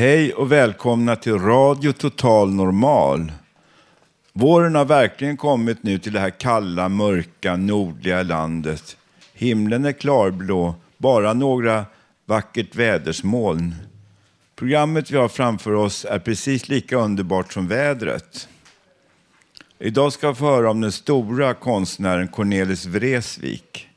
[0.00, 3.32] Hej och välkomna till Radio Total Normal.
[4.32, 8.96] Våren har verkligen kommit nu till det här kalla, mörka, nordliga landet.
[9.32, 11.84] Himlen är klarblå, bara några
[12.26, 13.74] vackert vädersmoln.
[14.56, 18.48] Programmet vi har framför oss är precis lika underbart som vädret.
[19.78, 23.88] Idag ska vi få höra om den stora konstnären Cornelis Vreeswijk.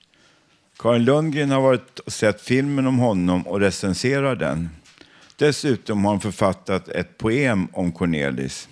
[0.80, 4.70] Karin Lundgren har varit och sett filmen om honom och recenserar den.
[5.44, 8.69] Dessutom har han författat ett poem om Cornelis.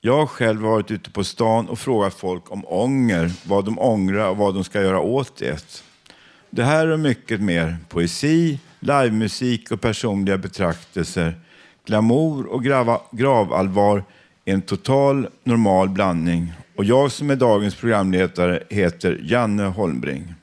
[0.00, 4.28] Jag har själv varit ute på stan och frågat folk om ånger, vad de ångrar
[4.28, 5.82] och vad de ska göra åt det.
[6.50, 11.40] Det här och mycket mer, poesi, livemusik och personliga betraktelser,
[11.86, 14.04] glamour och grava, gravallvar
[14.44, 16.52] är en total normal blandning.
[16.76, 20.34] Och jag som är dagens programledare heter Janne Holmbring.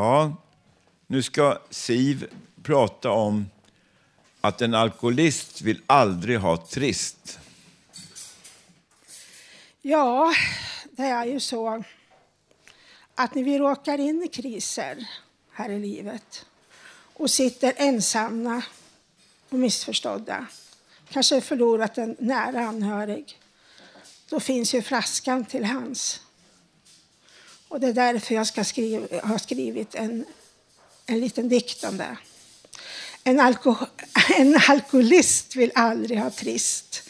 [0.00, 0.36] Ja,
[1.06, 2.26] nu ska Siv
[2.62, 3.50] prata om
[4.40, 7.38] att en alkoholist vill aldrig ha trist.
[9.82, 10.34] Ja,
[10.90, 11.84] det är ju så
[13.14, 15.08] att när vi råkar in i kriser
[15.52, 16.46] här i livet
[17.14, 18.62] och sitter ensamma
[19.48, 20.46] och missförstådda,
[21.08, 23.38] kanske förlorat en nära anhörig,
[24.28, 26.20] då finns ju flaskan till hands.
[27.70, 30.24] Och det är därför jag ska skriva, har skrivit en,
[31.06, 32.16] en liten dikt om det.
[33.24, 33.74] En, alko,
[34.38, 37.02] en alkoholist vill aldrig ha trist.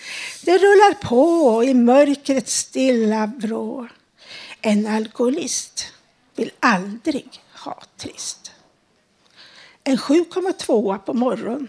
[0.43, 3.88] Det rullar på i mörkrets stilla vrå.
[4.60, 5.87] En alkoholist
[6.37, 8.53] vill aldrig ha trist.
[9.84, 11.69] En 7,2 på morgon,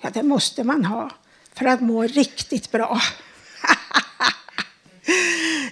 [0.00, 1.10] ja det måste man ha
[1.54, 3.00] för att må riktigt bra.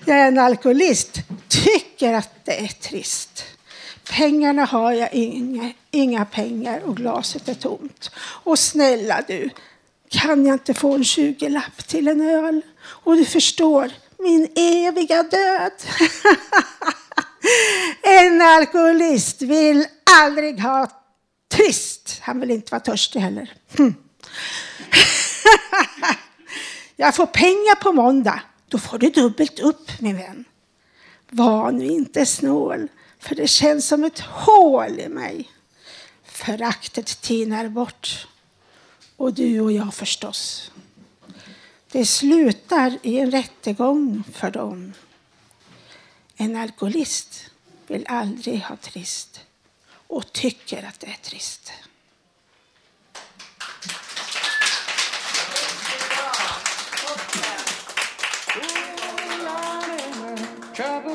[0.04, 1.20] Jag är en alkoholist,
[1.64, 3.44] tycker att det är trist.
[4.10, 8.10] Pengarna har jag inga, inga pengar och glaset är tomt.
[8.18, 9.50] Och snälla du,
[10.08, 12.62] kan jag inte få en 20-lapp till en öl?
[12.82, 15.72] Och du förstår, min eviga död.
[18.02, 19.86] en alkoholist vill
[20.20, 20.90] aldrig ha
[21.52, 22.18] trist.
[22.20, 23.52] Han vill inte vara törstig heller.
[23.78, 23.94] Hm.
[26.96, 28.40] jag får pengar på måndag.
[28.68, 30.44] Då får du dubbelt upp, min vän.
[31.30, 35.48] Var nu inte snål, för det känns som ett hål i mig.
[36.24, 38.26] Föraktet tinar bort.
[39.16, 40.72] Och du och jag förstås.
[41.92, 44.92] Det slutar i en rättegång för dem.
[46.36, 47.50] En alkoholist
[47.86, 49.40] vill aldrig ha trist
[49.90, 51.72] och tycker att det är trist.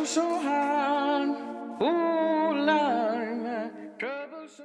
[0.06, 1.30] So hard.
[1.80, 3.70] Oh, Lord, my
[4.00, 4.64] trouble so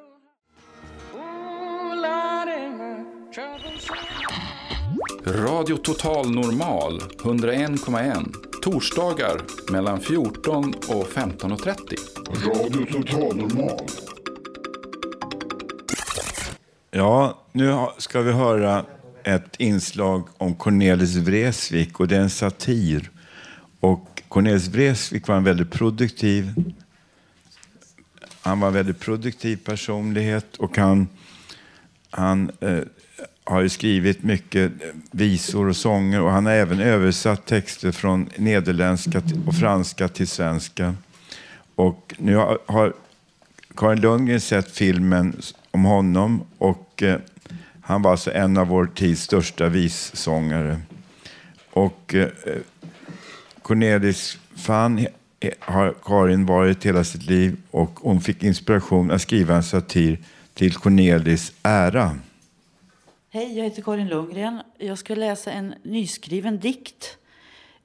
[1.12, 1.14] hard.
[1.14, 2.48] Oh, Lord,
[2.78, 5.36] my trouble so hard.
[5.46, 9.40] Radio Total Normal 101,1 torsdagar
[9.72, 11.96] mellan 14 och 15.30.
[12.46, 13.86] Radio Total Normal.
[16.90, 18.84] Ja, nu ska vi höra
[19.24, 23.10] ett inslag om Cornelis Vreeswijk och det är en satir.
[23.80, 26.54] Och Cornelis Vreeswijk var en väldigt produktiv
[28.42, 31.08] han var en väldigt produktiv personlighet och han,
[32.10, 32.78] han eh,
[33.44, 38.30] har ju skrivit mycket eh, visor och sånger och han har även översatt texter från
[38.36, 40.94] nederländska och franska till svenska.
[41.74, 42.92] Och nu har, har
[43.76, 45.36] Karin Lundgren sett filmen
[45.70, 47.18] om honom och eh,
[47.80, 50.80] han var alltså en av vår tids största vissångare.
[51.70, 52.56] Och eh, eh
[53.62, 55.06] Cornelis fan
[55.58, 60.18] har Karin varit hela sitt liv och hon fick inspiration att skriva en satir
[60.54, 62.18] till Cornelis ära.
[63.30, 64.62] Hej, jag heter Karin Lundgren.
[64.78, 67.16] Jag ska läsa en nyskriven dikt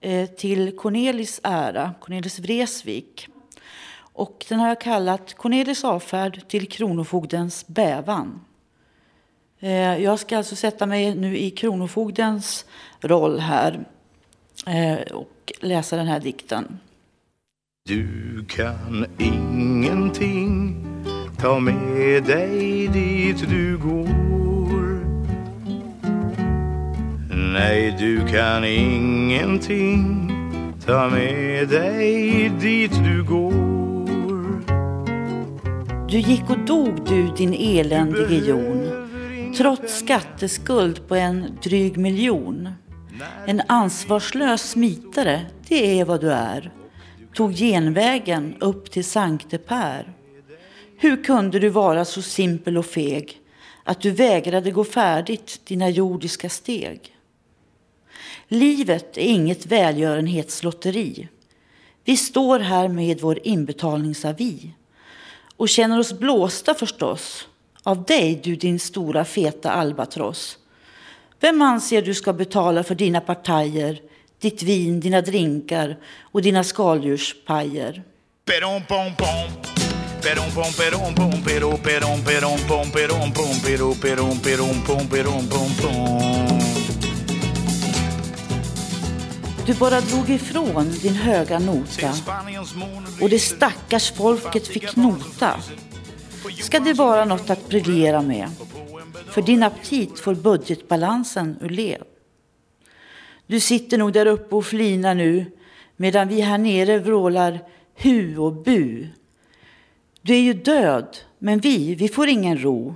[0.02, 3.28] eh, till Cornelis ära, Cornelis Vreeswijk.
[3.98, 8.42] Och den har jag kallat Cornelis avfärd till Kronofogdens bävan.
[9.60, 12.66] Eh, jag ska alltså sätta mig nu i Kronofogdens
[13.02, 13.86] roll här
[15.12, 16.80] och läsa den här dikten.
[17.86, 20.76] Du kan ingenting
[21.38, 24.26] ta med dig dit du går
[27.54, 30.32] Nej, du kan ingenting
[30.86, 33.76] ta med dig dit du går
[36.10, 39.06] Du gick och dog du din eländige jon
[39.58, 42.70] trots skatteskuld på en dryg miljon.
[43.48, 46.72] En ansvarslös smitare, det är vad du är.
[47.34, 50.14] Tog genvägen upp till Sankte Per.
[50.98, 53.42] Hur kunde du vara så simpel och feg
[53.84, 57.16] att du vägrade gå färdigt dina jordiska steg?
[58.48, 61.28] Livet är inget välgörenhetslotteri.
[62.04, 64.72] Vi står här med vår inbetalningsavi
[65.58, 67.48] och känner oss blåsta förstås
[67.84, 70.58] av dig, du din stora feta albatross.
[71.40, 74.00] Vem anser du ska betala för dina partajer,
[74.42, 78.04] ditt vin, dina drinkar och dina skaldjurspajer?
[78.46, 79.50] Pom pom pom
[80.22, 81.16] pom pom pom pom
[85.50, 86.60] pom pom
[89.66, 92.14] Du bara drog ifrån din höga nota
[93.22, 95.60] och det stackars folket fick nota.
[96.62, 98.50] Ska det vara något att briljera med?
[99.28, 102.04] För din aptit får budgetbalansen ur led.
[103.48, 105.46] Du sitter nog där uppe och flinar nu
[105.96, 107.60] medan vi här nere vrålar
[107.96, 109.08] hu och bu.
[110.22, 112.96] Du är ju död, men vi, vi får ingen ro.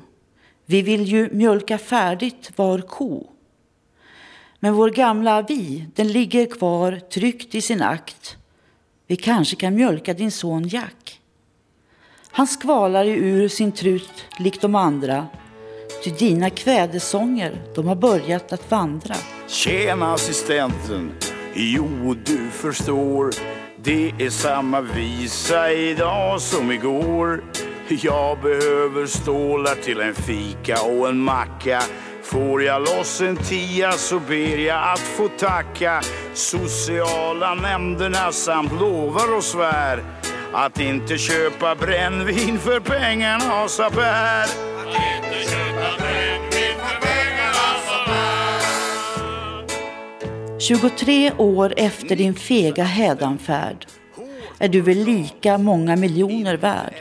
[0.66, 3.28] Vi vill ju mjölka färdigt var ko.
[4.60, 8.38] Men vår gamla vi, den ligger kvar tryckt i sin akt.
[9.08, 11.22] Vi kanske kan mjölka din son Jack.
[12.32, 15.28] Han skvalar ju ur sin trut likt de andra.
[16.04, 19.16] Ty dina kvädesånger, de har börjat att vandra.
[19.48, 21.12] Tjena assistenten.
[21.54, 23.30] Jo, du förstår.
[23.84, 27.44] Det är samma visa idag som igår.
[27.88, 31.82] Jag behöver stålar till en fika och en macka.
[32.24, 36.02] Får jag loss en tia så ber jag att få tacka
[36.34, 40.04] sociala nämnderna samt lovar och svär
[40.54, 43.90] att inte köpa brännvin för pengarna, sa
[50.70, 53.86] 23 år efter din fega hädanfärd
[54.60, 56.94] är du väl lika många miljoner värd.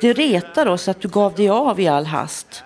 [0.00, 2.62] Det retar oss att du gav dig av i all hast,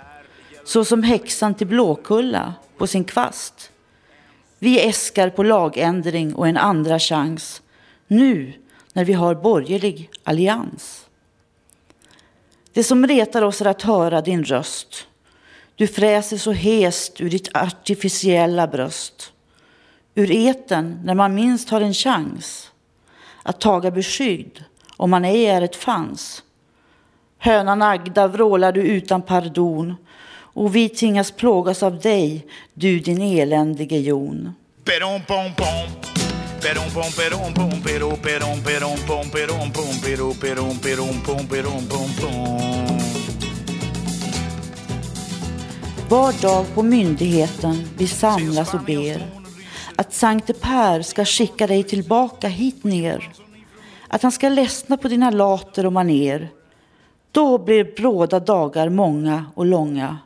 [0.65, 3.71] så som häxan till Blåkulla på sin kvast.
[4.59, 7.63] Vi äskar på lagändring och en andra chans,
[8.07, 8.53] nu
[8.93, 11.07] när vi har borgerlig allians.
[12.73, 15.07] Det som retar oss är att höra din röst.
[15.75, 19.33] Du fräser så hest ur ditt artificiella bröst.
[20.15, 22.71] Ur eten när man minst har en chans
[23.43, 24.65] att taga beskydd
[24.97, 26.43] om man ej är ett fans.
[27.39, 29.95] Hönan Agda vrålar du utan pardon
[30.37, 34.55] och vi tvingas plågas av dig, du din eländige jon.
[34.85, 36.09] Perom pom pom
[36.63, 41.89] Perom pom perom pom pero perom perom pom perom pom pero perom perom pom perom
[41.89, 42.99] pom pom
[46.09, 49.38] Var dag på myndigheten vi samlas och ber
[49.99, 53.33] att Sankte Per ska skicka dig tillbaka hit ner.
[54.09, 56.49] Att han ska ledsna på dina later och maner.
[57.33, 60.19] Då blir bråda dagar många och långa.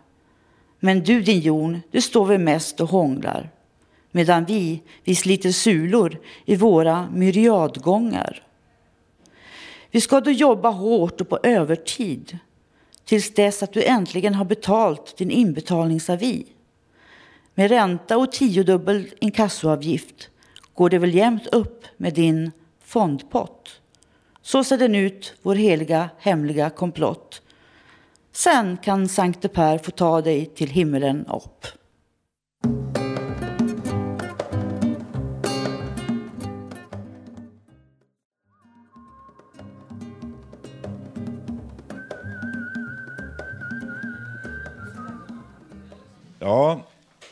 [0.80, 3.50] Men du din Jon, du står väl mest och hånglar.
[4.10, 8.42] Medan vi, vi sliter sulor i våra myriadgångar.
[9.90, 12.38] Vi ska då jobba hårt och på övertid
[13.04, 16.46] tills dess att du äntligen har betalt din inbetalningsavi.
[17.54, 20.30] Med ränta och tiodubbel inkassoavgift
[20.74, 22.50] går det väl jämnt upp med din
[22.84, 23.80] fondpott.
[24.42, 27.42] Så ser den ut, vår heliga hemliga komplott.
[28.32, 31.66] Sen kan Sankte Per få ta dig till himmelen upp.
[46.38, 46.80] Ja,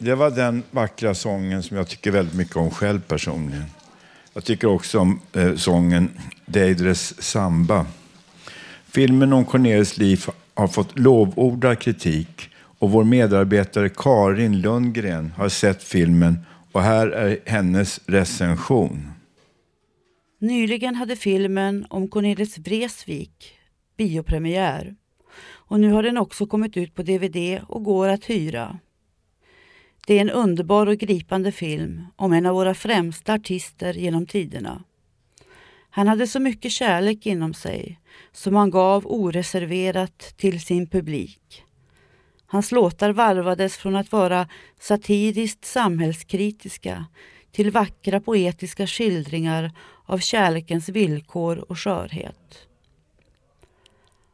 [0.02, 3.64] det var den vackra sången som jag tycker väldigt mycket om själv personligen.
[4.32, 6.10] Jag tycker också om eh, sången
[6.46, 7.86] Deidres Samba.
[8.86, 15.82] Filmen om Cornelis liv har fått lovordad kritik och vår medarbetare Karin Lundgren har sett
[15.82, 16.38] filmen
[16.72, 19.10] och här är hennes recension.
[20.40, 23.54] Nyligen hade filmen om Cornelis Vreeswijk
[23.96, 24.94] biopremiär
[25.70, 28.78] och nu har den också kommit ut på DVD och går att hyra.
[30.10, 34.82] Det är en underbar och gripande film om en av våra främsta artister genom tiderna.
[35.90, 38.00] Han hade så mycket kärlek inom sig
[38.32, 41.64] som han gav oreserverat till sin publik.
[42.46, 44.48] Hans låtar varvades från att vara
[44.80, 47.06] satiriskt samhällskritiska
[47.52, 49.72] till vackra poetiska skildringar
[50.04, 52.68] av kärlekens villkor och skörhet.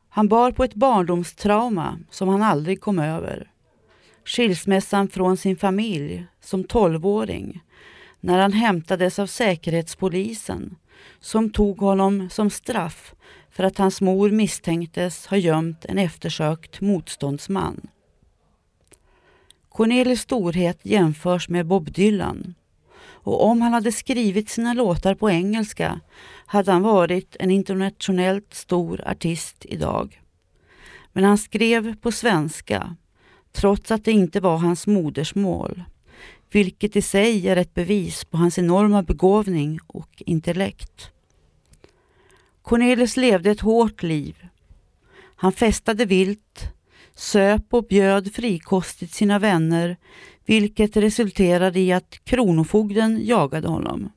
[0.08, 3.50] Han bar på ett barndomstrauma som han aldrig kom över.
[4.26, 7.62] Skilsmässan från sin familj som tolvåring
[8.20, 10.76] när han hämtades av Säkerhetspolisen
[11.20, 13.14] som tog honom som straff
[13.50, 17.86] för att hans mor misstänktes ha gömt en eftersökt motståndsman.
[19.68, 22.54] Cornelis storhet jämförs med Bob Dylan
[23.08, 26.00] och om han hade skrivit sina låtar på engelska
[26.46, 30.20] hade han varit en internationellt stor artist idag.
[31.12, 32.96] Men han skrev på svenska
[33.56, 35.82] trots att det inte var hans modersmål,
[36.50, 41.10] vilket i sig är ett bevis på hans enorma begåvning och intellekt.
[42.62, 44.46] Cornelis levde ett hårt liv.
[45.36, 46.72] Han festade vilt,
[47.14, 49.96] söp och bjöd frikostigt sina vänner,
[50.46, 54.12] vilket resulterade i att Kronofogden jagade honom.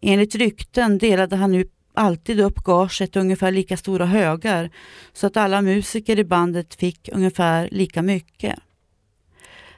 [0.00, 4.70] Enligt rykten delade han nu alltid upp gaget i ungefär lika stora högar
[5.12, 8.58] så att alla musiker i bandet fick ungefär lika mycket.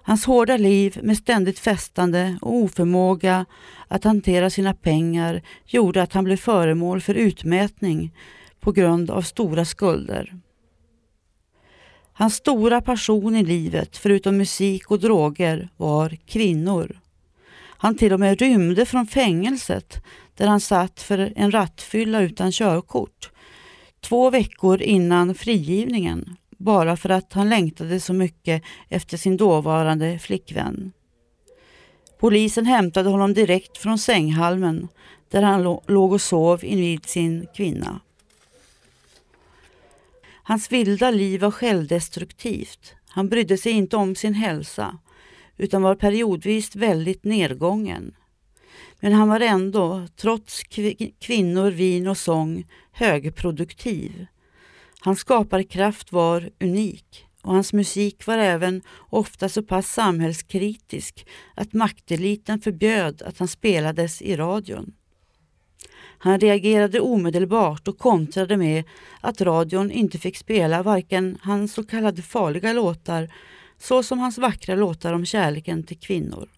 [0.03, 3.47] Hans hårda liv med ständigt festande och oförmåga
[3.89, 8.13] att hantera sina pengar gjorde att han blev föremål för utmätning
[8.61, 10.35] på grund av stora skulder.
[12.13, 17.01] Hans stora passion i livet, förutom musik och droger, var kvinnor.
[17.79, 20.05] Han till och med rymde från fängelset
[20.37, 23.31] där han satt för en rattfylla utan körkort.
[24.01, 30.93] Två veckor innan frigivningen, bara för att han längtade så mycket efter sin dåvarande flickvän.
[32.19, 34.89] Polisen hämtade honom direkt från sänghalmen
[35.31, 38.01] där han låg och sov invid sin kvinna.
[40.43, 42.95] Hans vilda liv var självdestruktivt.
[43.09, 44.99] Han brydde sig inte om sin hälsa
[45.57, 48.15] utan var periodvis väldigt nedgången.
[49.07, 50.63] Men han var ändå, trots
[51.21, 54.27] kvinnor, vin och sång, högproduktiv.
[55.01, 62.61] Hans skaparkraft var unik och hans musik var även ofta så pass samhällskritisk att makteliten
[62.61, 64.93] förbjöd att han spelades i radion.
[66.19, 68.85] Han reagerade omedelbart och kontrade med
[69.21, 73.33] att radion inte fick spela varken hans så kallade farliga låtar
[73.79, 76.49] så som hans vackra låtar om kärleken till kvinnor.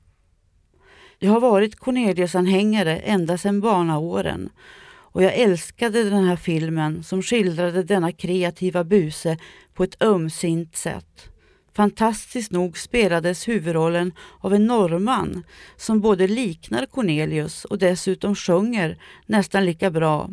[1.20, 4.50] Jag har varit Cornelius-anhängare ända sedan barnaåren
[4.90, 9.38] och jag älskade den här filmen som skildrade denna kreativa buse
[9.74, 11.28] på ett ömsint sätt.
[11.72, 15.42] Fantastiskt nog spelades huvudrollen av en norrman
[15.76, 20.30] som både liknar Cornelius och dessutom sjunger nästan lika bra,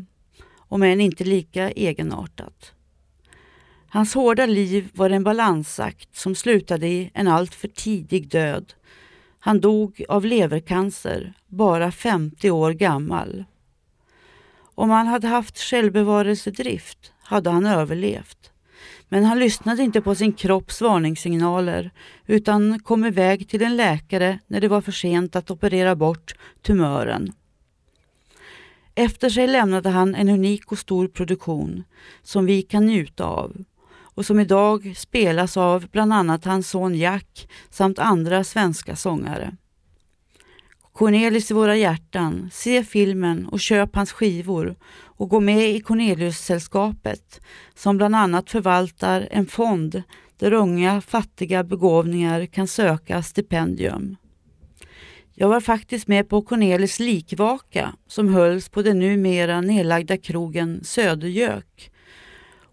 [0.58, 2.74] om än inte lika egenartat.
[3.90, 8.74] Hans hårda liv var en balansakt som slutade i en alltför tidig död.
[9.46, 13.46] Han dog av levercancer, bara 50 år gammal.
[14.76, 18.52] Om han hade haft självbevarelsedrift hade han överlevt.
[19.10, 21.92] Men han lyssnade inte på sin kropps varningssignaler
[22.26, 27.34] utan kom iväg till en läkare när det var för sent att operera bort tumören.
[28.96, 31.84] Efter sig lämnade han en unik och stor produktion
[32.24, 33.66] som vi kan njuta av
[34.16, 39.56] och som idag spelas av bland annat hans son Jack samt andra svenska sångare.
[40.94, 44.76] Cornelis i våra hjärtan, se filmen och köp hans skivor
[45.18, 47.42] och gå med i Cornelius-sällskapet
[47.76, 50.04] som bland annat förvaltar en fond
[50.38, 54.16] där unga fattiga begåvningar kan söka stipendium.
[55.34, 61.92] Jag var faktiskt med på Cornelis likvaka som hölls på den numera nedlagda krogen Södergök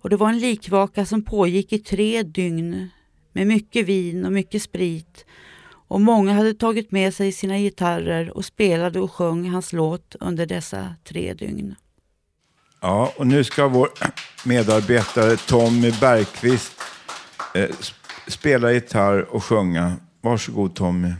[0.02, 2.88] och det var en likvaka som pågick i tre dygn
[3.32, 5.24] med mycket vin och mycket sprit
[5.92, 10.46] och många hade tagit med sig sina gitarrer och spelade och sjöng hans låt under
[10.46, 11.74] dessa tre dygn.
[12.80, 13.88] Ja, och nu ska vår
[14.44, 16.72] medarbetare Tommy Bergqvist
[17.54, 17.70] eh,
[18.26, 19.96] spela gitarr och sjunga.
[20.20, 21.12] Varsågod Tommy.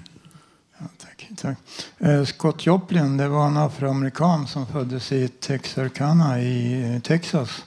[0.78, 1.58] Ja, tack, tack.
[1.98, 7.64] Eh, Scott Joplin det var en afroamerikan som föddes i Texarkana i eh, Texas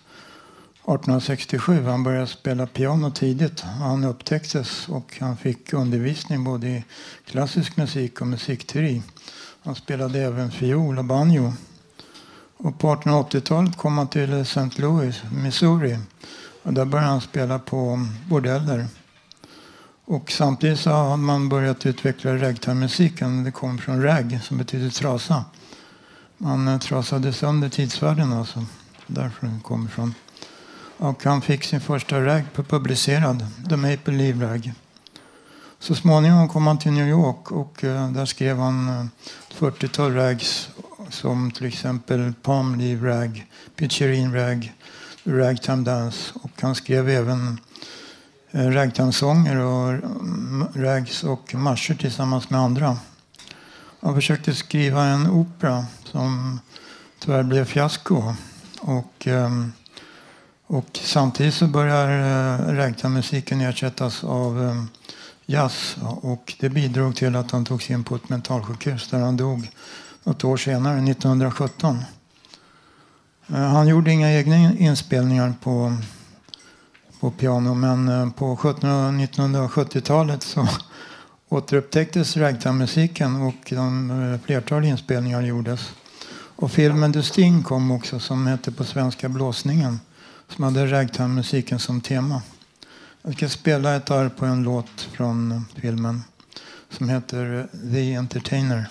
[0.88, 1.84] 1867.
[1.84, 3.62] Han började spela piano tidigt.
[3.62, 6.86] Han upptäcktes och han fick undervisning både i
[7.26, 9.02] klassisk musik och musikteori.
[9.64, 11.54] Han spelade även fiol och banjo.
[12.58, 14.70] Och på 1880-talet kom han till St.
[14.76, 16.00] Louis, Missouri.
[16.64, 18.88] Och där började han spela på bordeller.
[20.06, 23.44] Och samtidigt så har man börjat utveckla ragtime-musiken.
[23.44, 25.46] Det kom från rag, som betyder trasa.
[26.38, 28.66] Man trasade sönder tidsvärden alltså.
[29.08, 30.14] Därför den kommer från.
[30.98, 34.74] Och han fick sin första rag publicerad, The Maple Leaf Rag.
[35.80, 39.06] Så småningom kom han till New York och eh, där skrev han eh,
[39.50, 40.70] ett 40-tal rags
[41.10, 44.74] som till exempel Palm Leaf Rag, Pitcherine Rag,
[45.24, 46.32] Ragtime Dance.
[46.44, 47.60] Och han skrev även
[48.52, 52.98] eh, ragtime-sånger och mm, rags och marscher tillsammans med andra.
[54.00, 56.60] Han försökte skriva en opera som
[57.20, 58.34] tyvärr blev fiasko.
[58.82, 59.74] Och, um,
[60.68, 64.84] och samtidigt så börjar eh, uh, ragtime-musiken ersättas av eh,
[65.46, 65.98] jazz.
[66.02, 69.70] Och det bidrog till att han togs in på ett mentalsjukhus där han dog
[70.24, 71.98] något år senare, 1917.
[73.48, 75.98] Eh, han gjorde inga egna inspelningar på,
[77.20, 80.68] på piano men på 1970-talet så
[81.50, 85.90] återupptäcktes ragtime-musiken och de, flertal inspelningar gjordes.
[86.58, 90.00] Och filmen The Sting kom också som hette på svenska Blåsningen
[90.50, 92.42] som hade ragtime-musiken som tema.
[93.22, 96.24] Jag ska spela ett arr på en låt från filmen
[96.90, 98.90] som heter The Entertainer.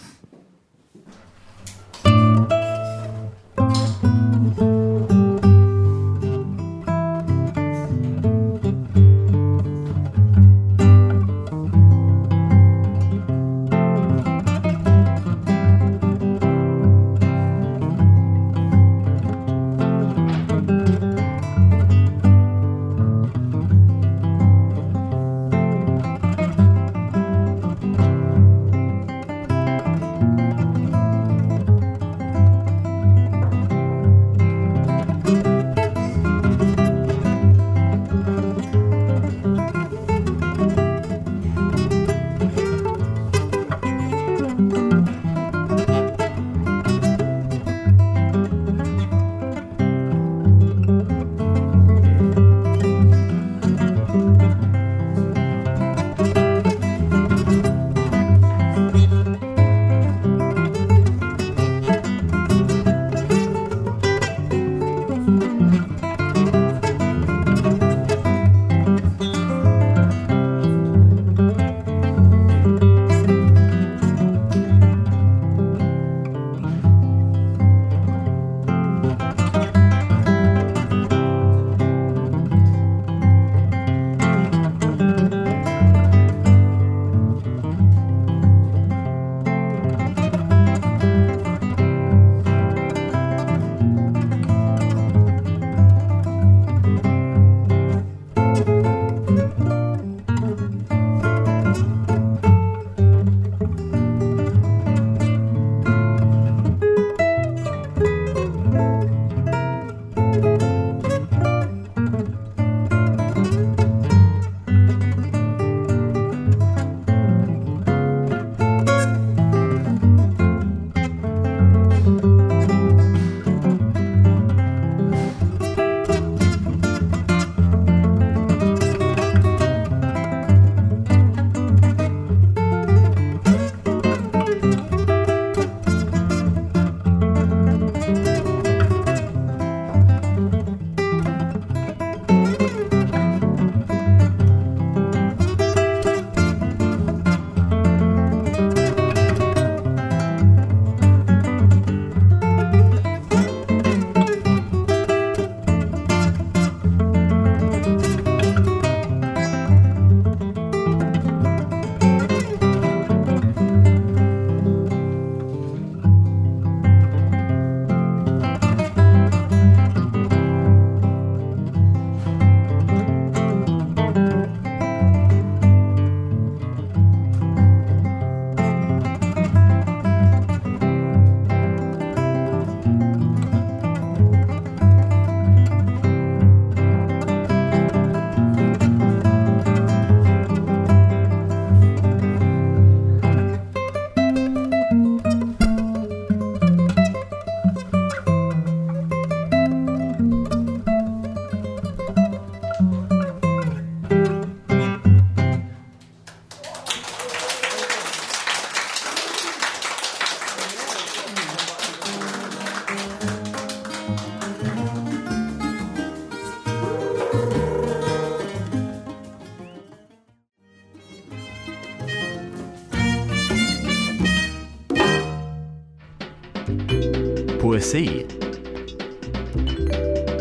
[227.95, 228.27] Poesi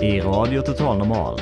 [0.02, 1.42] i Radio Total Normal.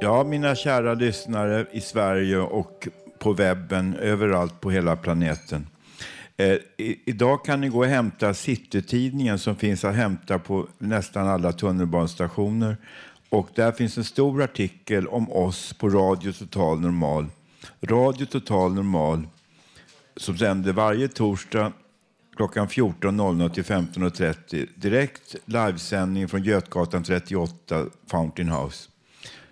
[0.00, 5.66] Ja, mina kära lyssnare i Sverige och på webben, överallt på hela planeten.
[6.36, 11.28] Eh, i, idag kan ni gå och hämta Citytidningen som finns att hämta på nästan
[11.28, 12.76] alla tunnelbanestationer.
[13.28, 17.26] Och där finns en stor artikel om oss på Radio Total Normal.
[17.82, 19.22] Radio Total Normal
[20.16, 21.72] som sänder varje torsdag
[22.36, 24.68] klockan 14.00 till 15.30.
[24.74, 28.88] Direkt livesändning från Götgatan 38, Fountain House.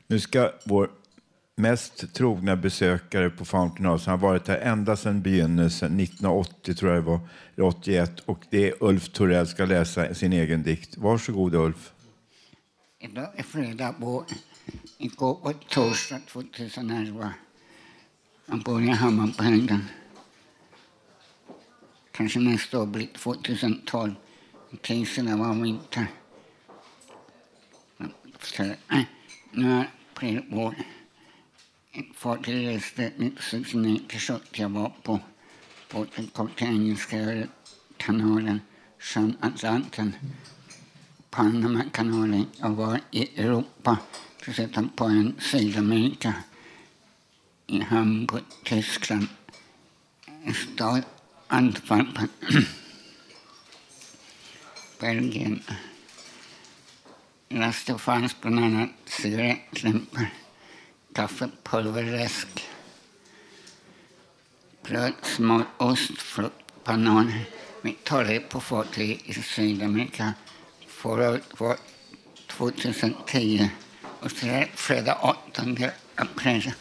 [0.07, 0.91] Nu ska vår
[1.57, 6.93] mest trogna besökare på Fountain House, han har varit här ända sedan begynnelsen, 1980 tror
[6.93, 7.21] jag det var,
[7.57, 10.97] eller 81, och det är Ulf Torell ska läsa sin egen dikt.
[10.97, 11.93] Varsågod Ulf.
[12.99, 14.25] Idag är fredag på,
[14.99, 17.35] igår var torsdag 2011.
[18.47, 19.81] Jag hamna på Hammarbyhöjden.
[22.17, 24.15] Kanske nästa år blir 2012.
[24.83, 26.07] Priserna var vinter.
[28.43, 29.03] Så, äh,
[29.51, 30.75] nu är april vår.
[31.93, 34.59] Ett fartyg reste 1969 till Schott.
[34.59, 35.21] Jag var på
[35.93, 37.47] båten kom till Engelska
[37.97, 38.61] kanalen,
[38.99, 40.17] sjön Atlanten.
[41.31, 42.47] Panamakanalen.
[42.57, 43.99] Jag var i Europa,
[44.39, 46.35] förutom på en Sydamerika.
[47.67, 49.27] I Hamburg, Tyskland.
[50.45, 51.03] En stad,
[51.55, 52.29] anfangen.
[55.01, 55.63] Belgien.
[57.49, 60.27] Lasten fanns bland annat cigarettlimpor,
[61.15, 62.69] kaffepulverläsk,
[64.83, 67.45] bröd, smör, ost, frukt, bananer.
[67.83, 70.35] Vi talade på fartyg i Sydamerika
[71.05, 71.77] förra var
[72.47, 73.71] 2010
[74.21, 75.63] och så är det fredag 8
[76.15, 76.73] april.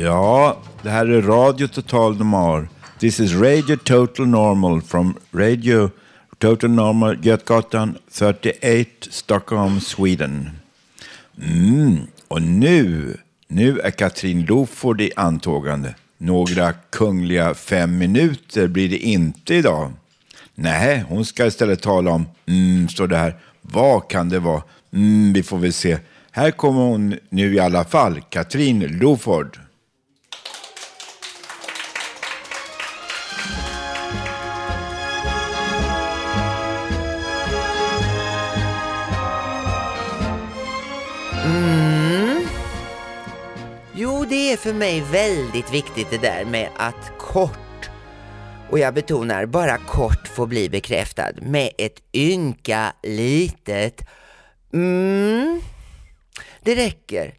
[0.00, 2.66] Ja, det här är Radio Total Normal.
[2.98, 5.90] This is Radio Total Normal from Radio
[6.38, 10.50] Total Normal, Götgatan 38, Stockholm, Sweden.
[11.42, 11.98] Mm.
[12.28, 13.16] Och nu,
[13.48, 15.94] nu är Katrin Loford i antågande.
[16.18, 19.92] Några kungliga fem minuter blir det inte idag.
[20.54, 23.36] Nej, hon ska istället tala om, mm, står det här.
[23.62, 24.62] Vad kan det vara?
[24.92, 25.98] Mm, vi får väl se.
[26.30, 29.58] Här kommer hon nu i alla fall, Katrin Loford.
[44.28, 47.90] Det är för mig väldigt viktigt det där med att kort,
[48.70, 54.00] och jag betonar bara kort får bli bekräftad med ett ynka litet
[54.72, 55.60] mm.
[56.62, 57.34] Det räcker.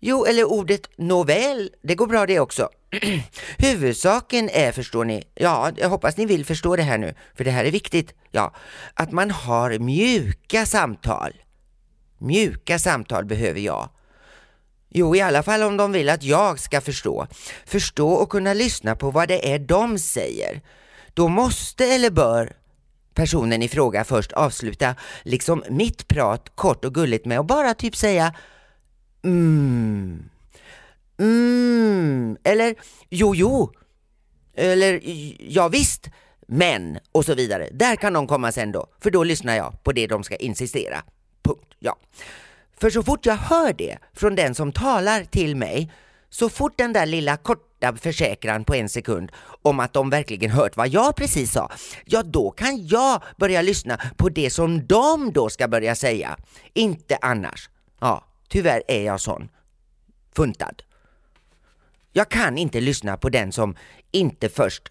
[0.00, 2.68] Jo, eller ordet nåväl, det går bra det också.
[3.58, 7.50] Huvudsaken är, förstår ni, ja, jag hoppas ni vill förstå det här nu, för det
[7.50, 8.54] här är viktigt, ja,
[8.94, 11.32] att man har mjuka samtal.
[12.18, 13.88] Mjuka samtal behöver jag.
[14.92, 17.26] Jo, i alla fall om de vill att jag ska förstå.
[17.66, 20.60] Förstå och kunna lyssna på vad det är de säger.
[21.14, 22.56] Då måste eller bör
[23.14, 27.96] personen i fråga först avsluta liksom mitt prat kort och gulligt med att bara typ
[27.96, 28.34] säga
[29.24, 30.28] mm,
[31.18, 32.74] mm, eller
[33.08, 33.72] jo, jo,
[34.56, 35.00] eller
[35.38, 36.08] ja visst,
[36.46, 37.68] men och så vidare.
[37.72, 41.02] Där kan de komma sen då, för då lyssnar jag på det de ska insistera.
[41.42, 41.74] Punkt.
[41.78, 41.96] Ja.
[42.80, 45.92] För så fort jag hör det från den som talar till mig,
[46.30, 50.76] så fort den där lilla korta försäkran på en sekund om att de verkligen hört
[50.76, 51.70] vad jag precis sa,
[52.04, 56.36] ja då kan jag börja lyssna på det som de då ska börja säga.
[56.74, 57.70] Inte annars.
[58.00, 59.48] Ja, tyvärr är jag sån.
[60.36, 60.82] Funtad.
[62.12, 63.76] Jag kan inte lyssna på den som
[64.10, 64.82] inte först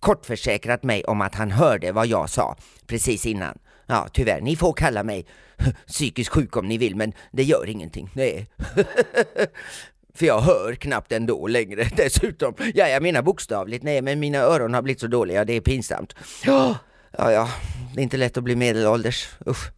[0.00, 2.56] kortförsäkrat mig om att han hörde vad jag sa
[2.86, 3.58] precis innan.
[3.86, 5.26] Ja, tyvärr, ni får kalla mig
[5.86, 8.10] psykiskt sjuk om ni vill, men det gör ingenting.
[8.14, 8.46] Nej.
[10.14, 12.54] För jag hör knappt ändå längre dessutom.
[12.74, 13.84] Ja, jag menar bokstavligt.
[13.84, 16.14] Nej, men mina öron har blivit så dåliga, det är pinsamt.
[16.44, 16.78] Ja,
[17.18, 17.48] ja, ja.
[17.94, 19.28] det är inte lätt att bli medelålders.
[19.46, 19.70] Usch.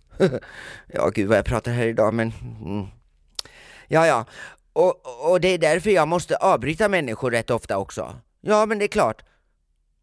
[0.87, 2.33] Ja, gud vad jag pratar här idag, men...
[2.65, 2.87] Mm.
[3.89, 4.25] Ja, ja.
[4.73, 8.17] Och, och det är därför jag måste avbryta människor rätt ofta också.
[8.41, 9.23] Ja, men det är klart.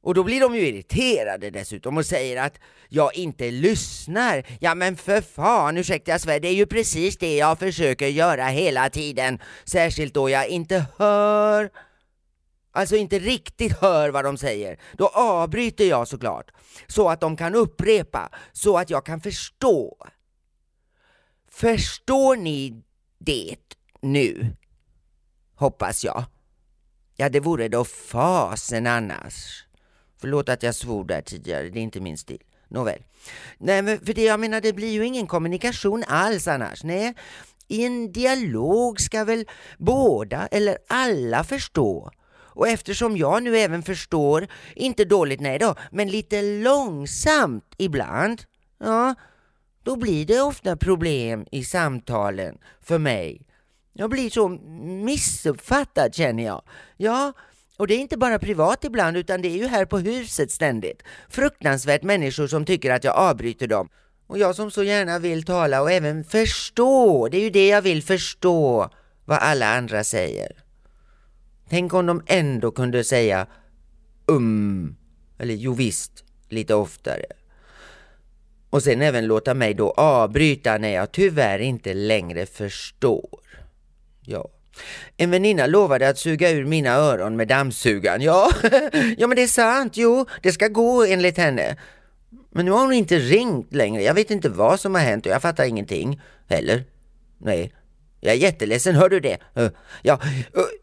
[0.06, 4.46] Och då blir de ju irriterade dessutom och säger att jag inte lyssnar.
[4.60, 6.39] Ja men för fan, ursäkta jag svär.
[6.39, 9.39] det är ju precis det jag försöker göra hela tiden.
[9.63, 11.70] Särskilt då jag inte hör.
[12.72, 16.52] alltså inte riktigt hör vad de säger, då avbryter jag såklart.
[16.88, 19.98] Så att de kan upprepa, så att jag kan förstå.
[21.52, 22.84] Förstår ni
[23.18, 23.56] det
[24.02, 24.56] nu?
[25.56, 26.24] Hoppas jag.
[27.15, 29.65] Ja, det vore då fasen annars.
[30.26, 32.42] Förlåt att jag svor där tidigare, det är inte min stil.
[32.68, 33.00] Nåväl.
[33.58, 36.84] Nej, men för det jag menar, det blir ju ingen kommunikation alls annars.
[36.84, 37.14] Nej,
[37.68, 39.46] i en dialog ska väl
[39.78, 42.12] båda eller alla förstå.
[42.28, 48.44] Och eftersom jag nu även förstår, inte dåligt nej då, men lite långsamt ibland,
[48.80, 49.16] ja,
[49.84, 53.42] då blir det ofta problem i samtalen för mig.
[53.94, 54.50] Jag blir så
[55.06, 56.62] missuppfattad känner jag.
[56.98, 57.34] Ja,
[57.78, 61.04] och det är inte bara privat ibland utan det är ju här på huset ständigt.
[61.30, 63.90] Fruktansvärt människor som tycker att jag avbryter dem.
[64.28, 67.82] Och jag som så gärna vill tala och även förstå, det är ju det jag
[67.82, 68.90] vill förstå
[69.26, 70.52] vad alla andra säger.
[71.70, 73.48] Tänk om de ändå kunde säga
[74.26, 74.96] um,
[75.38, 77.26] eller jo visst, lite oftare.
[78.70, 83.40] Och sen även låta mig då avbryta när jag tyvärr inte längre förstår.
[84.22, 84.55] Ja.
[85.18, 88.22] En väninna lovade att suga ur mina öron med dammsugaren.
[88.22, 88.50] Ja,
[89.18, 89.98] ja men det är sant.
[89.98, 91.78] Jo, det ska gå enligt henne.
[92.52, 94.04] Men nu har hon inte ringt längre.
[94.04, 96.22] Jag vet inte vad som har hänt och jag fattar ingenting.
[96.48, 96.84] Eller?
[97.38, 97.74] Nej.
[98.20, 99.38] Jag är jätteledsen, hör du det?
[100.02, 100.20] Ja,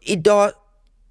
[0.01, 0.51] idag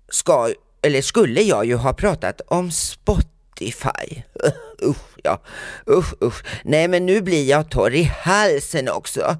[0.09, 0.51] ska,
[0.83, 4.23] eller skulle jag ju ha pratat om Spotify.
[4.45, 4.53] Uh,
[4.90, 5.42] usch, ja.
[5.90, 6.44] Usch, usch.
[6.64, 9.37] Nej, men nu blir jag torr i halsen också.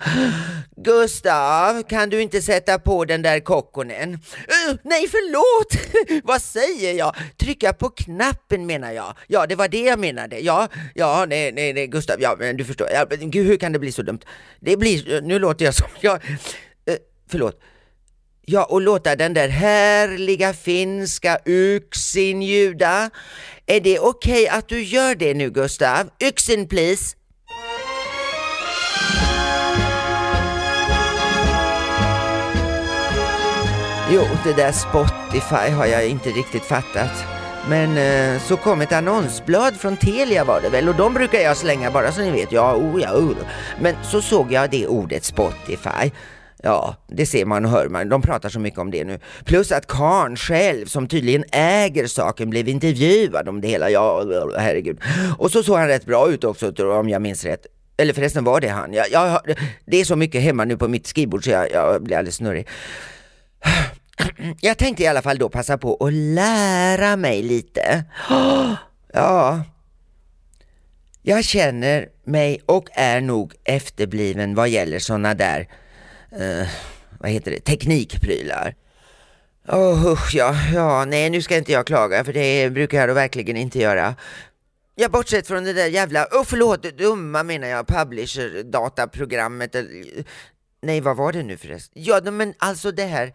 [0.77, 4.13] Gustav, kan du inte sätta på den där kokkonen?
[4.13, 6.03] Uh, nej, förlåt!
[6.25, 7.17] Vad säger jag?
[7.37, 9.15] Trycka på knappen menar jag.
[9.27, 10.39] Ja, det var det jag menade.
[10.39, 12.89] Ja, ja, nej, nej, nej, Gustav, ja, men du förstår.
[12.95, 14.21] Ja, men gud, hur kan det bli så dumt?
[14.61, 16.97] Det blir, nu låter jag som, jag, uh,
[17.31, 17.61] förlåt.
[18.45, 23.11] Ja, och låta den där härliga finska yxin ljuda.
[23.67, 26.11] Är det okej att du gör det nu Gustav?
[26.23, 27.17] Yxin please.
[34.11, 37.25] Jo, det där Spotify har jag inte riktigt fattat.
[37.69, 41.57] Men eh, så kom ett annonsblad från Telia var det väl och de brukar jag
[41.57, 42.53] slänga bara så ni vet.
[42.53, 43.37] Ja, oh, ja, oh.
[43.81, 46.11] Men så såg jag det ordet Spotify.
[46.63, 48.09] Ja, det ser man och hör man.
[48.09, 49.19] De pratar så mycket om det nu.
[49.45, 53.91] Plus att Karn själv, som tydligen äger saken, blev intervjuad om det hela.
[53.91, 54.25] Ja,
[54.59, 55.01] herregud.
[55.39, 57.67] Och så såg han rätt bra ut också, om jag minns rätt.
[57.97, 58.93] Eller förresten var det han.
[58.93, 59.41] Jag, jag,
[59.85, 62.69] det är så mycket hemma nu på mitt skrivbord så jag, jag blir alldeles snurrig.
[64.61, 68.05] Jag tänkte i alla fall då passa på att lära mig lite.
[69.13, 69.63] Ja.
[71.23, 75.69] Jag känner mig och är nog efterbliven vad gäller sådana där,
[76.33, 76.69] eh,
[77.19, 78.75] vad heter det, teknikprylar.
[79.69, 83.09] Åh oh, usch ja, ja, nej nu ska inte jag klaga för det brukar jag
[83.09, 84.15] då verkligen inte göra.
[84.95, 89.77] Ja, bortsett från det där jävla, oh, förlåt, dumma menar jag, publisher dataprogrammet.
[90.83, 92.03] Nej, vad var det nu förresten?
[92.03, 93.33] Ja, men alltså det här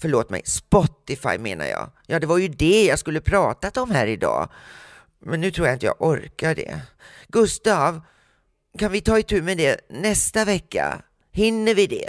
[0.00, 1.90] förlåt mig, Spotify menar jag.
[2.06, 4.48] Ja, det var ju det jag skulle pratat om här idag.
[5.18, 6.80] Men nu tror jag inte jag orkar det.
[7.28, 8.00] Gustav,
[8.78, 11.02] kan vi ta itu med det nästa vecka?
[11.36, 12.08] Hinner vi det?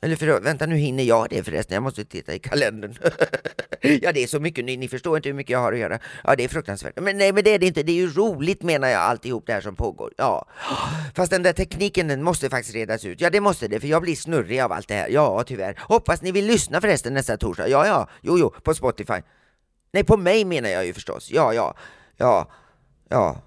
[0.00, 2.94] Eller för, vänta nu hinner jag det förresten, jag måste titta i kalendern.
[3.80, 5.98] ja det är så mycket, ni, ni förstår inte hur mycket jag har att göra.
[6.24, 7.00] Ja det är fruktansvärt.
[7.00, 9.52] Men nej men det är det inte, det är ju roligt menar jag alltihop det
[9.52, 10.12] här som pågår.
[10.16, 10.48] Ja.
[11.14, 13.20] Fast den där tekniken den måste faktiskt redas ut.
[13.20, 15.08] Ja det måste det, för jag blir snurrig av allt det här.
[15.08, 15.78] Ja tyvärr.
[15.80, 17.68] Hoppas ni vill lyssna förresten nästa torsdag.
[17.68, 19.22] Ja ja, jo jo, på Spotify.
[19.92, 21.30] Nej på mig menar jag ju förstås.
[21.30, 21.76] Ja ja,
[22.16, 22.52] ja,
[23.08, 23.42] ja.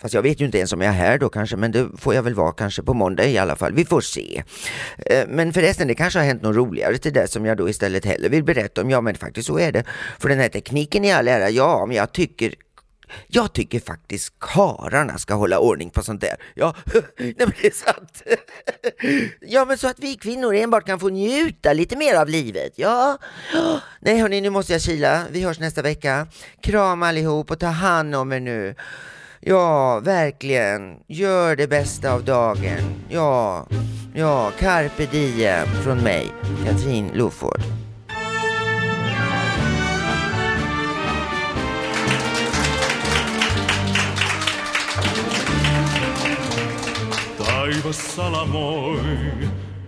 [0.00, 2.14] Fast jag vet ju inte ens om jag är här då kanske, men det får
[2.14, 3.72] jag väl vara kanske på måndag i alla fall.
[3.74, 4.42] Vi får se.
[5.06, 8.04] Eh, men förresten, det kanske har hänt något roligare till det som jag då istället
[8.04, 8.90] hellre vill berätta om.
[8.90, 9.84] Ja, men faktiskt så är det.
[10.18, 12.54] För den här tekniken i all ära, ja, men jag tycker
[13.26, 16.36] jag tycker faktiskt kararna ska hålla ordning på sånt där.
[16.54, 16.74] Ja,
[17.18, 18.22] nej men det är sant.
[19.40, 22.72] Ja, men så att vi kvinnor enbart kan få njuta lite mer av livet.
[22.76, 23.18] Ja,
[24.00, 25.24] nej hörni, nu måste jag kila.
[25.30, 26.26] Vi hörs nästa vecka.
[26.62, 28.74] Kram allihop och ta hand om er nu.
[29.42, 31.00] Ja, verkligen.
[31.06, 32.80] Gör det bästa av dagen.
[33.08, 33.66] Ja,
[34.14, 36.32] ja, carpe diem från mig,
[36.64, 37.60] Katrin Loford.
[47.38, 48.98] Taivas salamoi,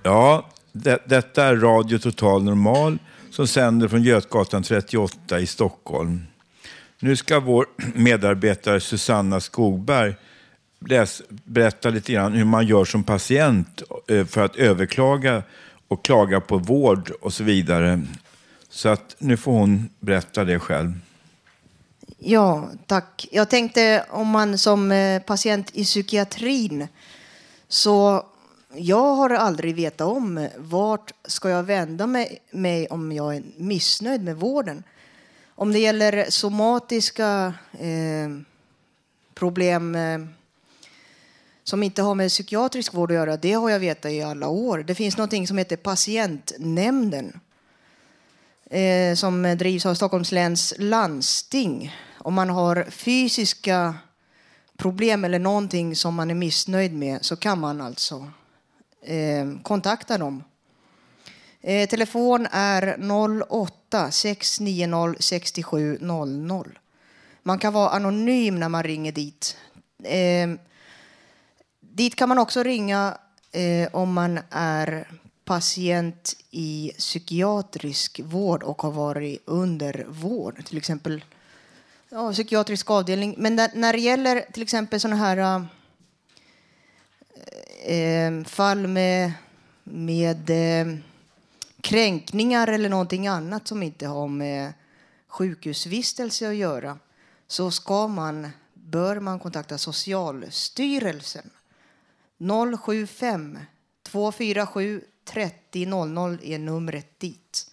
[0.10, 2.98] Ja, det, detta är Radio Total Normal
[3.32, 6.24] som sänder från Götgatan 38 i Stockholm.
[7.00, 10.16] Nu ska vår medarbetare Susanna Skogberg
[10.88, 15.44] läs, berätta lite grann hur man gör som patient eh, för att överklaga
[15.88, 18.02] och klaga på vård och så vidare.
[18.70, 20.94] Så att nu får hon berätta det själv.
[22.18, 23.28] Ja, tack.
[23.32, 26.88] Jag tänkte om man som eh, patient i psykiatrin
[27.68, 28.26] så
[28.76, 34.24] jag har aldrig vetat om vart ska jag vända mig, mig om jag är missnöjd
[34.24, 34.84] med vården.
[35.56, 38.30] Om det gäller somatiska eh,
[39.34, 40.20] problem eh,
[41.64, 44.78] som inte har med psykiatrisk vård att göra, det har jag vetat i alla år.
[44.78, 47.40] Det finns något som heter patientnämnden
[48.70, 51.96] eh, som drivs av Stockholms läns landsting.
[52.18, 53.96] Om man har fysiska
[54.78, 58.32] problem eller någonting som man är missnöjd med så kan man alltså
[59.02, 60.44] eh, kontakta dem.
[61.62, 62.98] Eh, telefon är
[63.50, 66.80] 08 690 67 00.
[67.44, 69.58] Man kan vara anonym när man ringer dit.
[70.04, 70.50] Eh,
[71.80, 73.18] dit kan man också ringa
[73.52, 75.08] eh, om man är
[75.46, 80.66] patient i psykiatrisk vård och har varit under vård.
[80.66, 81.24] Till exempel
[82.10, 83.36] ja, psykiatrisk avdelning.
[83.38, 85.66] Men när, när det gäller till exempel sådana här
[87.86, 89.32] eh, fall med,
[89.84, 90.96] med eh,
[91.82, 94.74] kränkningar eller någonting annat som inte har med
[95.28, 97.00] sjukhusvistelse att göra
[97.48, 101.50] så ska man, bör man kontakta Socialstyrelsen.
[102.80, 103.60] 075
[104.04, 107.72] 247 30 00 är numret dit.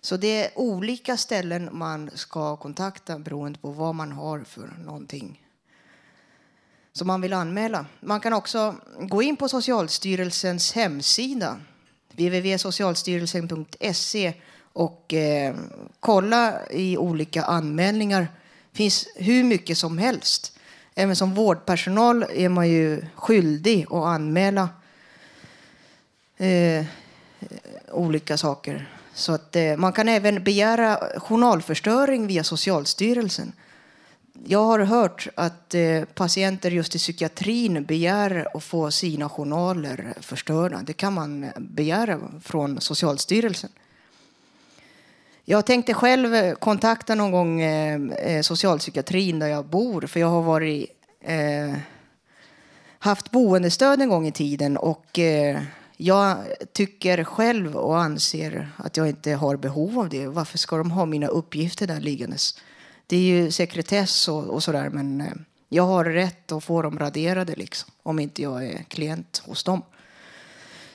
[0.00, 5.43] Så det är olika ställen man ska kontakta beroende på vad man har för någonting
[6.96, 7.86] som man vill anmäla.
[8.00, 11.60] Man kan också gå in på Socialstyrelsens hemsida
[12.12, 14.32] www.socialstyrelsen.se
[14.72, 15.54] och eh,
[16.00, 18.20] kolla i olika anmälningar.
[18.70, 20.58] Det finns hur mycket som helst.
[20.94, 24.68] Även som vårdpersonal är man ju skyldig att anmäla
[26.36, 26.84] eh,
[27.92, 28.88] olika saker.
[29.14, 33.52] Så att, eh, man kan även begära journalförstöring via Socialstyrelsen.
[34.46, 40.80] Jag har hört att eh, patienter just i psykiatrin begär att få sina journaler förstörda.
[40.86, 43.70] Det kan man begära från Socialstyrelsen.
[45.44, 50.42] Jag tänkte själv kontakta någon gång eh, eh, socialpsykiatrin där jag bor för jag har
[50.42, 51.74] varit, eh,
[52.98, 55.62] haft boendestöd en gång i tiden och eh,
[55.96, 56.36] jag
[56.72, 60.26] tycker själv och anser att jag inte har behov av det.
[60.26, 62.54] Varför ska de ha mina uppgifter där liggandes?
[63.06, 65.32] Det är ju sekretess och, och sådär, men eh,
[65.68, 69.82] jag har rätt att få dem raderade liksom, om inte jag är klient hos dem.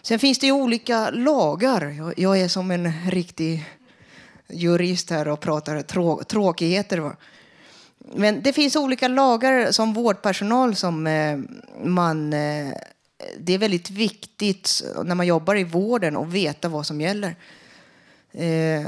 [0.02, 1.90] Sen finns det ju olika lagar.
[1.90, 3.66] Jag, jag är som en riktig
[4.48, 6.98] jurist här och pratar trå, tråkigheter.
[6.98, 7.16] Va?
[7.98, 11.40] Men det finns olika lagar som vårdpersonal som eh,
[11.84, 12.34] man...
[12.34, 12.74] Eh,
[13.40, 17.36] det är väldigt viktigt när man jobbar i vården att veta vad som gäller.
[18.32, 18.88] Eh,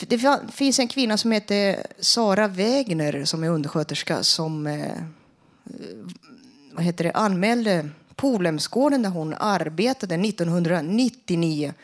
[0.00, 0.20] det
[0.52, 5.02] finns en kvinna som heter Sara Wägner som är undersköterska som eh,
[6.72, 11.74] vad heter det, anmälde Polhemsgården där hon arbetade 1999.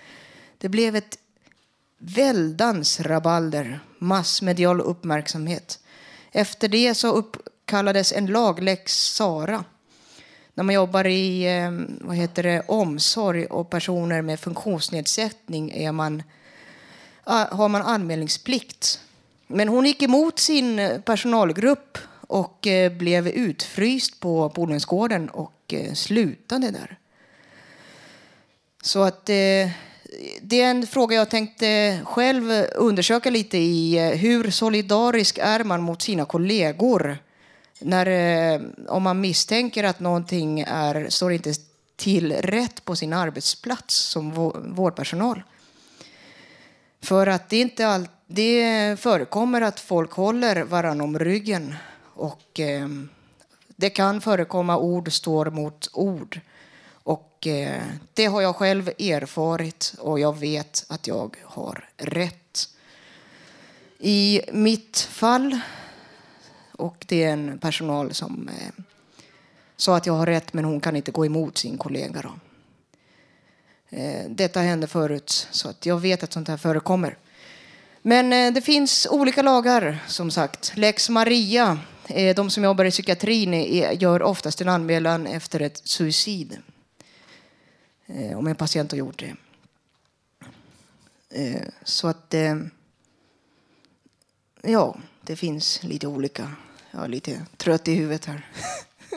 [0.59, 1.19] Det blev ett
[1.99, 5.79] väldans rabalder, massmedial uppmärksamhet.
[6.33, 9.65] Efter det så uppkallades en laglex Sara.
[10.55, 16.23] När man jobbar i eh, vad heter det, omsorg och personer med funktionsnedsättning är man
[17.29, 19.01] Ah, har man anmälningsplikt.
[19.47, 25.93] Men hon gick emot sin eh, personalgrupp och eh, blev utfryst på Bodensgården och eh,
[25.93, 26.99] slutade där.
[28.83, 33.99] Så att det är en fråga jag tänkte själv undersöka lite i.
[34.15, 37.19] Hur solidarisk är man mot sina kollegor?
[37.81, 41.55] När, om man misstänker att någonting är, står inte
[41.97, 44.31] till rätt på sin arbetsplats som
[44.75, 45.43] vårdpersonal.
[47.07, 51.75] För att det inte all, det förekommer att folk håller varann om ryggen
[52.15, 52.89] och eh,
[53.77, 56.41] det kan förekomma ord står mot ord.
[56.93, 57.83] Och eh,
[58.15, 62.69] det har jag själv erfarit och jag vet att jag har rätt.
[63.99, 65.59] I mitt fall,
[66.73, 68.85] och det är en personal som eh,
[69.77, 72.23] sa att jag har rätt men hon kan inte gå emot sin kollega.
[72.23, 72.46] Då.
[73.91, 77.17] Eh, detta hände förut, så att jag vet att sånt här förekommer.
[78.03, 80.73] Men eh, det finns olika lagar, som sagt.
[80.77, 81.79] Lex Maria.
[82.09, 86.59] Eh, de som jobbar i psykiatrin eh, gör oftast en anmälan efter ett suicid.
[88.07, 89.37] Eh, om en patient har gjort det.
[91.31, 92.35] Eh, så att...
[94.63, 96.53] Ja, det finns lite olika.
[96.91, 98.47] Jag är lite trött i huvudet här.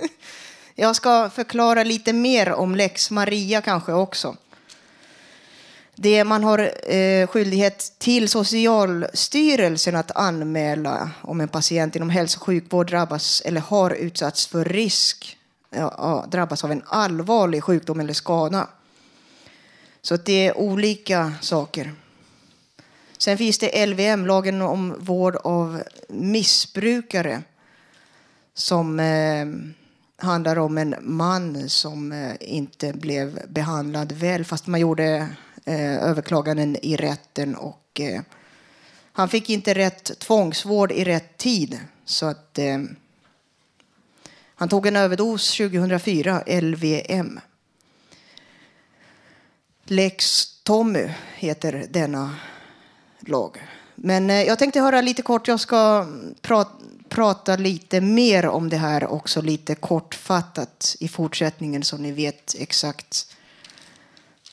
[0.76, 4.38] Jag ska förklara lite mer om lex Maria kanske också.
[6.02, 12.44] Det man har eh, skyldighet till Socialstyrelsen att anmäla om en patient inom hälso och
[12.44, 15.38] sjukvård drabbas eller har utsatts för risk
[15.70, 18.68] ja, drabbas av en allvarlig sjukdom eller skada.
[20.02, 21.94] Så att det är olika saker.
[23.18, 27.42] Sen finns det LVM, lagen om vård av missbrukare,
[28.54, 29.48] som eh,
[30.28, 35.30] handlar om en man som eh, inte blev behandlad väl fast man gjorde
[35.66, 38.22] Eh, överklaganden i rätten och eh,
[39.12, 41.80] han fick inte rätt tvångsvård i rätt tid.
[42.06, 42.78] Så att eh,
[44.56, 47.40] han tog en överdos 2004, LVM.
[49.84, 52.36] Lex Tommy heter denna
[53.20, 53.58] lag.
[53.96, 56.08] Men eh, jag tänkte höra lite kort, jag ska
[56.42, 56.72] prata,
[57.10, 63.36] prata lite mer om det här också lite kortfattat i fortsättningen så ni vet exakt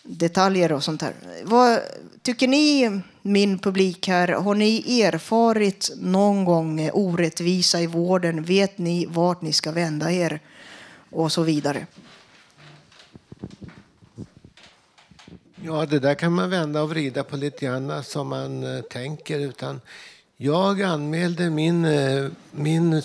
[0.07, 1.15] detaljer och sånt där.
[1.45, 1.81] Vad
[2.23, 8.43] tycker ni, min publik här, har ni erfarit någon gång orättvisa i vården?
[8.43, 10.41] Vet ni vart ni ska vända er?
[11.11, 11.87] Och så vidare.
[15.63, 19.41] Ja, det där kan man vända och vrida på lite grann som man eh, tänker.
[19.41, 19.81] Utan
[20.39, 23.03] jag anmälde min, eh, min,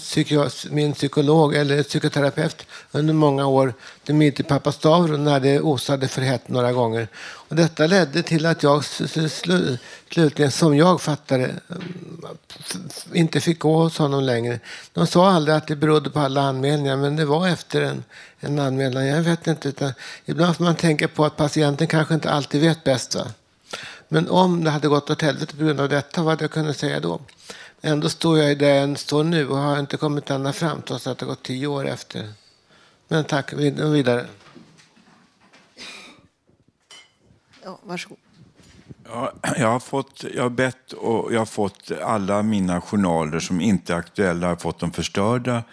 [0.69, 3.73] min psykolog eller psykoterapeut under många år,
[4.05, 7.07] Dimitri Papastavro, när det osade för hett några gånger.
[7.17, 11.51] Och detta ledde till att jag slutligen, som jag fattade,
[13.13, 14.59] inte fick gå hos honom längre.
[14.93, 18.03] De sa aldrig att det berodde på alla anmälningar, men det var efter en,
[18.39, 19.07] en anmälan.
[19.07, 19.69] Jag vet inte.
[19.69, 19.93] Utan
[20.25, 23.15] ibland får man tänka på att patienten kanske inte alltid vet bäst.
[23.15, 23.27] Va?
[24.14, 26.78] Men om det hade gått åt helvete på grund av detta, vad hade jag kunnat
[26.78, 27.22] säga då?
[27.82, 31.18] Ändå står jag där jag står nu och har inte kommit ända fram trots att
[31.18, 32.30] det har gått tio år efter.
[33.07, 34.26] Men tack, vidare.
[37.64, 38.18] Ja, varsågod.
[39.05, 43.62] Ja, jag, har fått, jag har bett och jag har fått alla mina journaler som
[43.62, 45.64] inte är aktuella, jag har fått dem förstörda.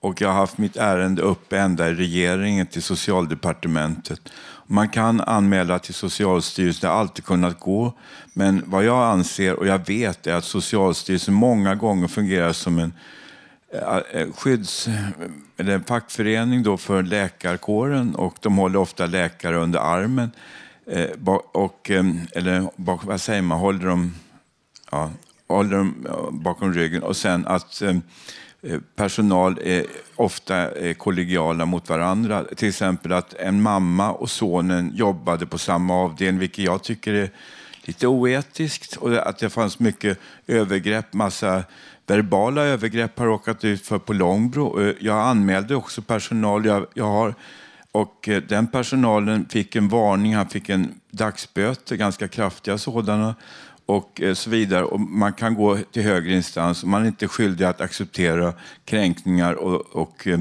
[0.00, 4.20] Och jag har haft mitt ärende uppe ända i regeringen till socialdepartementet.
[4.66, 7.92] Man kan anmäla till Socialstyrelsen, det har alltid kunnat gå.
[8.32, 12.92] Men vad jag anser och jag vet är att Socialstyrelsen många gånger fungerar som en
[13.72, 15.08] eh, eh, skydds eh,
[15.56, 20.30] eller en fackförening då för läkarkåren och de håller ofta läkare under armen.
[21.52, 24.14] Och, ehm, eller vad säger man, håller dem,
[24.90, 25.10] ja,
[25.48, 27.02] håller dem bakom ryggen.
[27.02, 28.02] Och sen att ehm,
[28.66, 29.86] Eh, personal är
[30.16, 32.44] ofta är kollegiala mot varandra.
[32.56, 37.30] Till exempel att en mamma och sonen jobbade på samma avdelning, vilket jag tycker är
[37.82, 38.96] lite oetiskt.
[38.96, 41.64] Och att det fanns mycket övergrepp, massa
[42.06, 44.82] verbala övergrepp har råkat ut för på Långbro.
[44.82, 46.64] Eh, jag anmälde också personal.
[46.64, 47.34] Jag, jag har,
[47.92, 53.34] och den personalen fick en varning, han fick en dagsböter, ganska kraftiga sådana
[53.86, 54.84] och eh, så vidare.
[54.84, 56.84] Och man kan gå till högre instans.
[56.84, 58.52] Man är inte skyldig att acceptera
[58.84, 60.40] kränkningar och, och eh,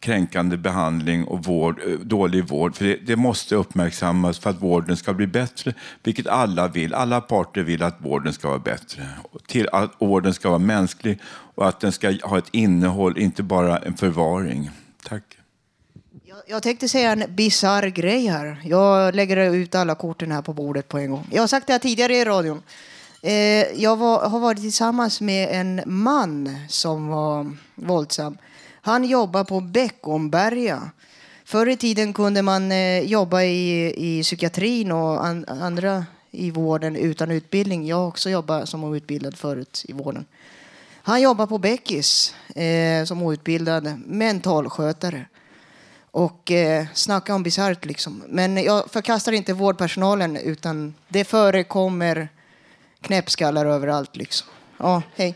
[0.00, 2.76] kränkande behandling och vård, eh, dålig vård.
[2.76, 6.94] För det, det, måste uppmärksammas för att vården ska bli bättre, vilket alla vill.
[6.94, 9.08] Alla parter vill att vården ska vara bättre.
[9.46, 11.18] Till att vården ska vara mänsklig
[11.54, 14.70] och att den ska ha ett innehåll, inte bara en förvaring.
[15.04, 15.38] Tack.
[16.46, 18.60] Jag tänkte säga en bizarr grej här.
[18.64, 21.26] Jag lägger ut alla korten här på bordet på en gång.
[21.30, 22.62] Jag har sagt det här tidigare i radion.
[23.22, 28.38] Eh, jag var, har varit tillsammans med en man som var våldsam.
[28.82, 30.90] Han jobbar på Beckomberga.
[31.44, 36.96] Förr i tiden kunde man eh, jobba i, i psykiatrin och an, andra i vården
[36.96, 37.86] utan utbildning.
[37.86, 40.24] Jag har också jobbat som outbildad förut i vården.
[41.02, 45.26] Han jobbar på Beckis eh, som outbildad mentalskötare.
[46.12, 48.22] Och eh, snacka om bisarrt liksom.
[48.28, 52.28] Men jag förkastar inte vårdpersonalen utan det förekommer
[53.00, 54.48] knäppskallar överallt liksom.
[54.78, 55.34] Ja, hej.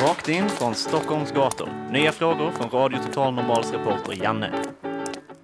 [0.00, 1.68] Rakt in från Stockholms gator.
[1.92, 4.50] Nya frågor från Radio Total Normals reporter Janne.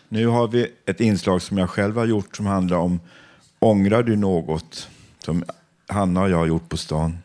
[0.09, 2.99] Nu har vi ett inslag som jag själv har gjort som handlar om
[3.59, 4.89] Ångrar du något?
[5.19, 5.43] Som
[5.87, 7.17] Hanna och jag har gjort på stan.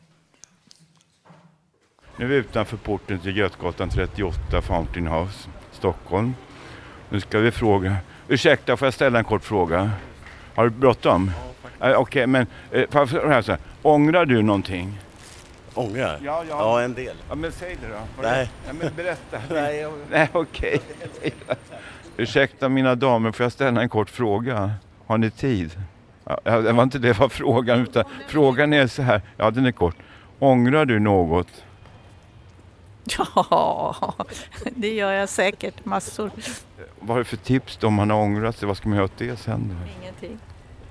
[2.17, 6.35] Nu är vi utanför porten till Götgatan 38, Fountain House, Stockholm.
[7.09, 7.97] Nu ska vi fråga.
[8.29, 9.91] Ursäkta, får jag ställa en kort fråga?
[10.55, 11.31] Har du bråttom?
[11.35, 11.41] Ja,
[11.81, 13.05] Okej, men eh,
[13.43, 14.99] så här, ångrar du någonting?
[15.75, 16.19] Ångrar?
[16.23, 16.57] Ja, ja.
[16.59, 17.17] ja, en del.
[17.29, 17.95] Ja, men säg det då.
[18.17, 18.41] Vad Nej.
[18.41, 19.39] är- Ja, men berätta.
[19.55, 20.81] Nej, jag- Nej, okej.
[22.17, 24.71] Ursäkta mina damer, får jag ställa en kort fråga?
[25.07, 25.71] Har ni tid?
[26.25, 29.23] Ja, det var inte det var frågan, utan frågan är så här.
[29.37, 29.97] Ja, den är kort.
[30.39, 31.49] Ångrar du något?
[33.51, 34.15] Ja,
[34.77, 36.31] det gör jag säkert massor.
[37.01, 38.69] Vad har du för tips då om man har ångrat sig?
[38.69, 40.01] Vad ska man göra åt det sen då?
[40.03, 40.39] Ingenting.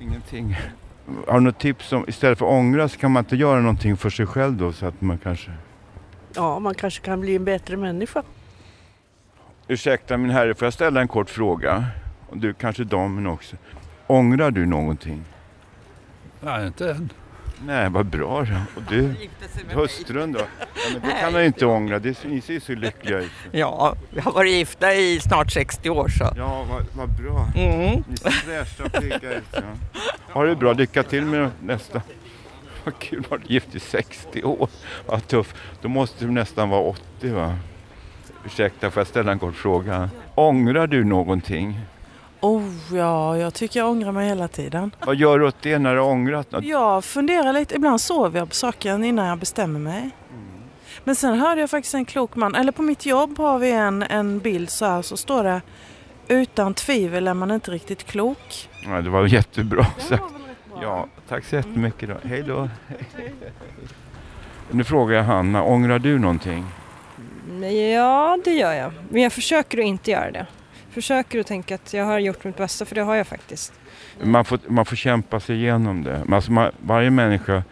[0.05, 0.57] Ingenting.
[1.27, 3.97] Har du något tips om, istället för att ångra så kan man inte göra någonting
[3.97, 5.51] för sig själv då så att man kanske...
[6.35, 8.23] Ja, man kanske kan bli en bättre människa.
[9.67, 11.85] Ursäkta min herre, får jag ställa en kort fråga?
[12.29, 13.55] Och du kanske damen också.
[14.07, 15.23] Ångrar du någonting?
[16.41, 17.09] Nej, inte än.
[17.65, 18.55] Nej, vad bra då.
[18.75, 19.15] Och du,
[19.73, 20.39] hustrun då?
[20.39, 23.31] Ja, men det kan han inte ångra, det, ni ser så lyckliga ut.
[23.51, 26.33] Ja, vi har varit gifta i snart 60 år så.
[26.37, 27.47] Ja, vad, vad bra.
[27.55, 28.03] Mm.
[28.07, 29.43] Ni ser fräscha och pigga ut.
[29.51, 29.61] Ja.
[30.33, 32.01] Ha det bra, lycka till med nästa.
[32.83, 34.69] Vad kul, var du gift i 60 år?
[35.05, 35.55] Vad tufft.
[35.81, 37.55] Då måste du nästan vara 80 va?
[38.45, 40.09] Ursäkta, får jag ställa en kort fråga?
[40.35, 41.79] Ångrar du någonting?
[42.45, 44.91] Oh ja, jag tycker jag ångrar mig hela tiden.
[45.05, 46.65] Vad gör du åt det när du har ångrat något?
[46.65, 50.09] Jag funderar lite, ibland sover jag på saken innan jag bestämmer mig.
[51.03, 54.03] Men sen hörde jag faktiskt en klok man, eller på mitt jobb har vi en,
[54.03, 55.61] en bild så här så står det
[56.27, 58.69] utan tvivel är man inte riktigt klok.
[58.83, 60.23] Ja, det var jättebra sagt.
[60.81, 62.15] Ja, tack så jättemycket då.
[62.23, 62.69] Hej då.
[64.71, 66.65] Nu frågar jag Hanna, ångrar du någonting?
[67.93, 68.91] Ja, det gör jag.
[69.09, 70.45] Men jag försöker att inte göra det.
[70.95, 73.73] Försöker att tänka att jag har gjort mitt bästa, för det har jag faktiskt.
[74.23, 76.21] Man får, man får kämpa sig igenom det.
[76.31, 77.63] Alltså man, varje människa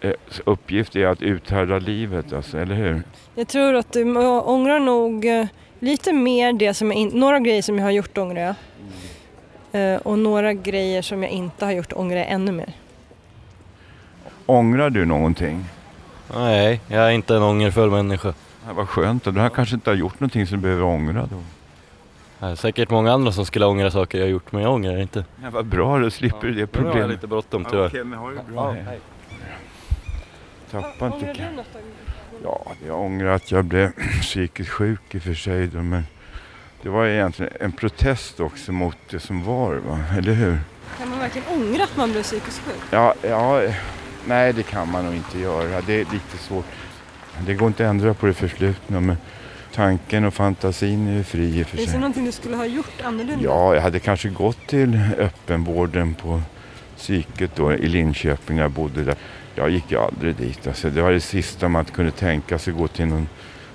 [0.00, 0.12] eh,
[0.44, 3.02] uppgift är att uthärda livet, alltså, eller hur?
[3.34, 5.46] Jag tror att jag ångrar nog eh,
[5.78, 8.40] lite mer det som jag in, några grejer som jag har gjort ångrar
[9.72, 9.92] jag.
[9.94, 12.72] Eh, Och några grejer som jag inte har gjort ångrar jag ännu mer.
[14.46, 15.64] Ångrar du någonting?
[16.34, 18.34] Nej, jag är inte en ångerfull människa.
[18.74, 21.42] Vad skönt, du har kanske inte har gjort någonting som du behöver ångra då.
[22.44, 24.96] Det är säkert många andra som skulle ångra saker jag har gjort, men jag ångrar
[24.96, 25.24] inte.
[25.42, 27.00] Ja, vad bra, då slipper du det Nu har problemet.
[27.00, 27.82] jag lite bråttom tyvärr.
[27.82, 28.76] Ja, okej, men ha det bra.
[28.76, 29.00] Ja, hej.
[30.70, 31.60] Tappa inte kan...
[32.42, 33.90] Ja, jag ångrar att jag blev
[34.20, 36.04] psykiskt sjuk i och för sig då, men
[36.82, 40.00] det var egentligen en protest också mot det som var, va?
[40.18, 40.58] eller hur?
[40.98, 42.82] Kan man verkligen ångra att man blev psykiskt sjuk?
[42.90, 43.62] Ja, ja,
[44.24, 45.80] nej det kan man nog inte göra.
[45.80, 46.64] Det är lite svårt.
[47.46, 49.16] Det går inte att ändra på det förflutna, men
[49.74, 52.00] tanken och fantasin är ju fri i och för Finns det sig.
[52.00, 53.44] någonting du skulle ha gjort annorlunda?
[53.44, 56.42] Ja, jag hade kanske gått till öppenvården på
[56.96, 59.14] psyket då i Linköping när jag bodde där.
[59.54, 60.66] Jag gick ju aldrig dit.
[60.66, 63.28] Alltså, det var det sista man kunde tänka sig, gå till någon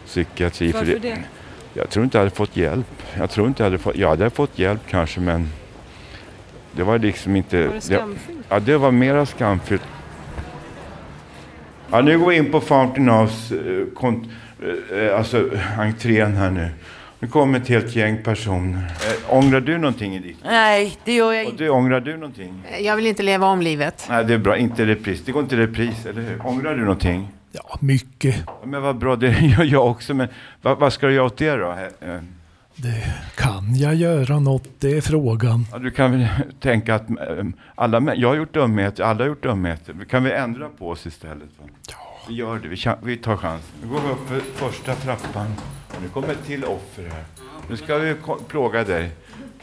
[0.05, 0.71] psykiatri.
[0.71, 1.17] för Varför det?
[1.73, 3.03] Jag tror inte jag hade fått hjälp.
[3.17, 5.49] Jag tror inte jag hade fått, jag hade fått hjälp kanske men
[6.71, 7.67] det var liksom inte...
[7.67, 8.45] Var det skamfyllt?
[8.49, 9.83] Ja, det var mera skamfyllt.
[11.91, 13.85] Ja, nu går vi in på Fountain House, eh,
[15.17, 16.69] alltså entrén här nu.
[17.21, 18.77] Nu kommer ett helt gäng personer.
[18.79, 20.37] Eh, ångrar du någonting i ditt?
[20.43, 21.63] Nej, det gör jag Och inte.
[21.63, 22.53] du, ångrar du någonting?
[22.81, 24.05] Jag vill inte leva om livet.
[24.09, 24.57] Nej, det är bra.
[24.57, 25.21] Inte repris.
[25.25, 26.47] Det går inte repris, eller hur?
[26.47, 27.27] Ångrar du någonting?
[27.51, 28.35] Ja, mycket.
[28.65, 30.13] Men vad bra, det gör jag också.
[30.13, 30.27] Men
[30.61, 31.71] vad, vad ska du göra åt det då?
[32.01, 32.19] Eh,
[33.35, 34.63] Kan jag göra något?
[34.79, 35.65] Det är frågan.
[35.71, 36.27] Ja, du kan väl
[36.59, 37.15] tänka att eh,
[37.75, 39.95] alla, jag har gjort dumheter, alla har gjort dumheter.
[40.09, 41.49] Kan vi ändra på oss istället?
[41.59, 41.65] Va?
[41.89, 41.95] Ja.
[42.27, 43.69] Vi gör det, vi, vi tar chansen.
[43.81, 45.47] Nu går vi upp för första trappan.
[46.01, 47.23] Nu kommer ett till offer här.
[47.69, 48.15] Nu ska vi
[48.47, 49.11] plåga dig.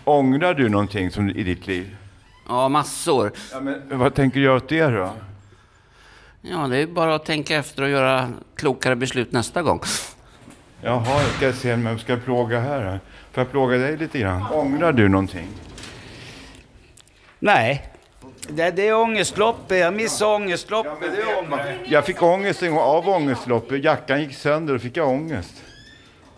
[0.04, 1.96] Ångrar du någonting som, i ditt liv?
[2.48, 3.32] Ja, massor.
[3.52, 5.12] Ja, men, vad tänker du göra åt det då?
[6.40, 9.80] Ja, det är bara att tänka efter och göra klokare beslut nästa gång.
[10.82, 13.00] Jaha, jag ska se vem jag ska plåga här.
[13.32, 14.46] Får jag plåga dig lite grann?
[14.52, 15.48] Ångrar du någonting?
[17.38, 17.95] Nej.
[18.48, 19.78] Det, det är ångestloppet.
[19.78, 20.92] Jag missade ångestloppet.
[21.00, 21.80] det är ångest.
[21.84, 23.84] Jag fick ångest en gång av ångestloppet.
[23.84, 25.54] Jackan gick sönder och fick jag ångest.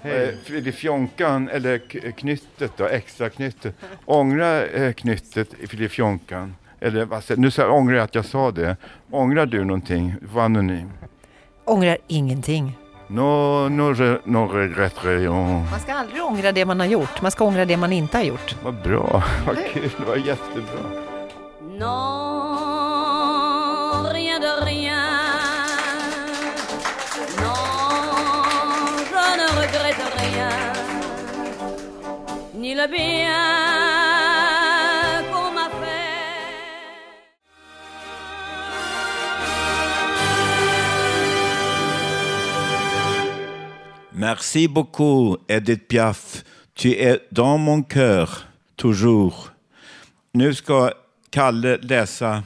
[0.03, 3.75] Eh, Filifjonkan, eller k- knyttet då, extra knyttet.
[4.05, 6.55] Ångra eh, knyttet i filifjonkan.
[6.81, 8.77] Eller vad säger Nu sa- ångrar jag att jag sa det.
[9.11, 10.15] Ångrar du någonting?
[10.21, 10.91] Du får anonym.
[11.65, 12.79] Ångrar ingenting.
[13.11, 14.95] No, no, re, no regret.
[15.71, 17.23] Man ska aldrig ångra det man har gjort.
[17.23, 18.57] Man ska ångra det man inte har gjort.
[18.65, 21.08] Vad bra, vad kul, det var jättebra.
[21.79, 21.87] Non,
[24.11, 25.07] rien de rien.
[27.41, 27.55] Non,
[29.11, 30.55] je ne regrette rien.
[32.55, 33.45] Ni le bien.
[35.31, 36.17] qu'on m'a fait.
[44.15, 46.43] Merci beaucoup, Edith Piaf.
[46.75, 49.53] Tu es dans mon cœur, toujours.
[51.31, 52.43] Kalle läsa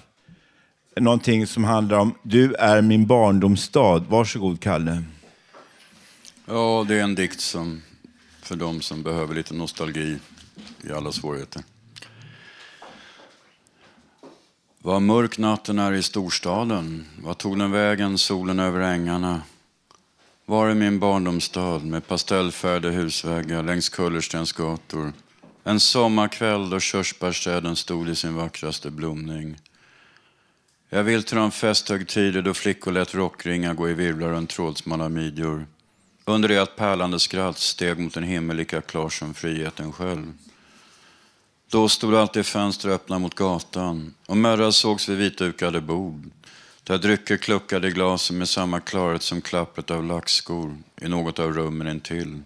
[0.96, 3.98] någonting som handlar om Du är min barndomsstad.
[4.08, 5.04] Varsågod, Kalle.
[6.46, 7.82] Ja, det är en dikt som
[8.42, 10.18] för de som behöver lite nostalgi
[10.82, 11.62] i alla svårigheter.
[14.78, 17.06] Vad mörk natten är i storstaden.
[17.22, 19.42] Vad tog den vägen, solen över ängarna?
[20.46, 25.12] Var är min barndomsstad med pastellfärgade husväggar längs kullerstensgator?
[25.64, 29.56] En sommarkväll då körsbärsträden stod i sin vackraste blomning.
[30.90, 35.66] Jag vill till de festhögtider då flickor lät rockringar gå i virvlar runt trådsmala midjor.
[36.24, 40.32] Under det att pärlande skratt steg mot en himmel lika klar som friheten själv.
[41.70, 46.30] Då stod alltid fönster öppna mot gatan och mödrar sågs vid vitdukade bord.
[46.84, 51.52] Där drycker kluckade i glasen med samma klarhet som klappret av lackskor i något av
[51.52, 52.42] rummen intill.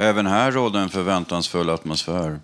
[0.00, 2.40] Även här rådde en förväntansfull atmosfär.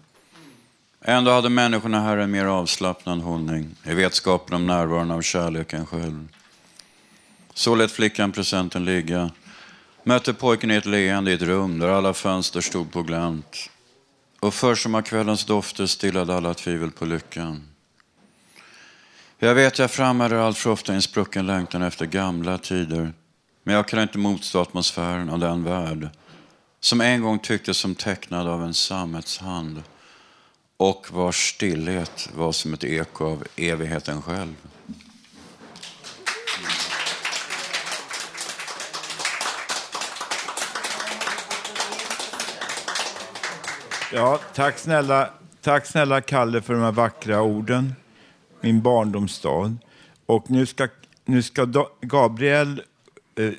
[1.00, 6.28] Ändå hade människorna här en mer avslappnad hållning i vetskapen om närvaron av kärleken själv.
[7.54, 9.30] Så lät flickan presenten ligga.
[10.02, 13.70] Mötte pojken i ett leende i ett rum där alla fönster stod på glänt.
[14.40, 17.62] Och försommarkvällens dofter stillade alla tvivel på lyckan.
[19.38, 23.12] Jag vet jag framhärdar allt för ofta i en sprucken längtan efter gamla tider.
[23.62, 26.10] Men jag kan inte motstå atmosfären av den värld
[26.80, 29.82] som en gång tycktes som tecknad av en sammetshand
[30.76, 34.54] och vars stillhet var som ett eko av evigheten själv.
[44.12, 47.94] Ja, tack snälla, tack snälla Kalle för de här vackra orden.
[48.60, 49.76] Min barndomsstad.
[50.26, 50.88] Och nu ska,
[51.24, 52.82] nu ska Gabriel
[53.38, 53.52] eh,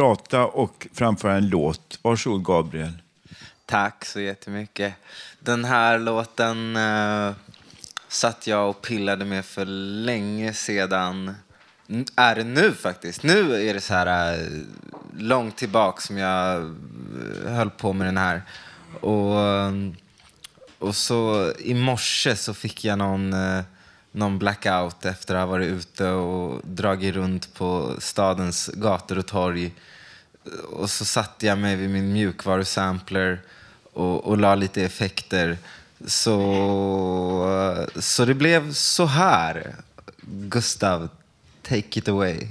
[0.00, 1.98] prata och framföra en låt.
[2.02, 2.92] Varsågod Gabriel.
[3.66, 4.94] Tack så jättemycket.
[5.40, 7.32] Den här låten eh,
[8.08, 9.64] satt jag och pillade med för
[10.04, 11.34] länge sedan.
[11.88, 13.22] N- Är det nu faktiskt.
[13.22, 14.46] Nu är det så här eh,
[15.18, 18.42] långt tillbaka som jag eh, höll på med den här.
[19.00, 19.72] Och, eh,
[20.78, 23.60] och så i morse så fick jag någon, eh,
[24.16, 29.74] någon blackout efter att ha varit ute och dragit runt på stadens gator och torg.
[30.72, 33.40] Och så satte jag mig vid min mjukvarusampler
[33.92, 35.58] och, och la lite effekter.
[36.06, 39.74] Så, så det blev så här.
[40.26, 41.08] Gustav,
[41.62, 42.48] take it away.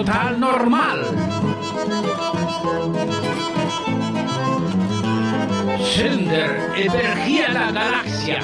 [0.00, 1.04] Total Normal.
[5.96, 8.42] Sänder över hela galaxen.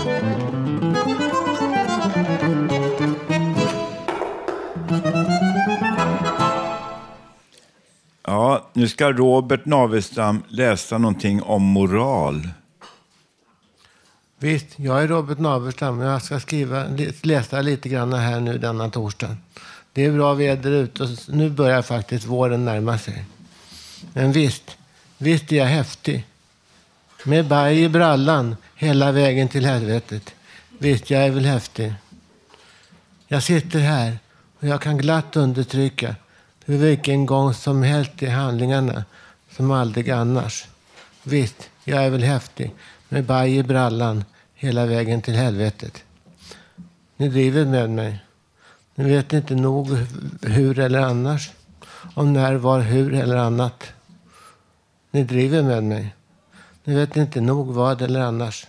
[8.22, 12.48] Ja, nu ska Robert Navestam läsa någonting om moral.
[14.38, 16.84] Visst, jag är Robert Naberstam och jag ska skriva,
[17.22, 19.36] läsa lite grann här nu denna torsdag.
[19.96, 23.24] Det är bra väder ute och nu börjar faktiskt våren närma sig.
[24.12, 24.76] Men visst,
[25.18, 26.24] visst är jag häftig.
[27.24, 30.34] Med baj i brallan hela vägen till helvetet.
[30.78, 31.94] Visst, jag är väl häftig.
[33.26, 34.18] Jag sitter här
[34.60, 36.16] och jag kan glatt undertrycka
[36.64, 39.04] hur vilken gång som helst i handlingarna
[39.50, 40.66] som aldrig annars.
[41.22, 42.72] Visst, jag är väl häftig
[43.08, 44.24] med baj i brallan
[44.54, 46.04] hela vägen till helvetet.
[47.16, 48.25] Ni driver med mig.
[48.98, 49.96] Ni vet inte nog
[50.42, 51.50] hur eller annars.
[52.14, 53.84] Om när, var, hur eller annat.
[55.10, 56.14] Ni driver med mig.
[56.84, 58.66] Ni vet inte nog vad eller annars.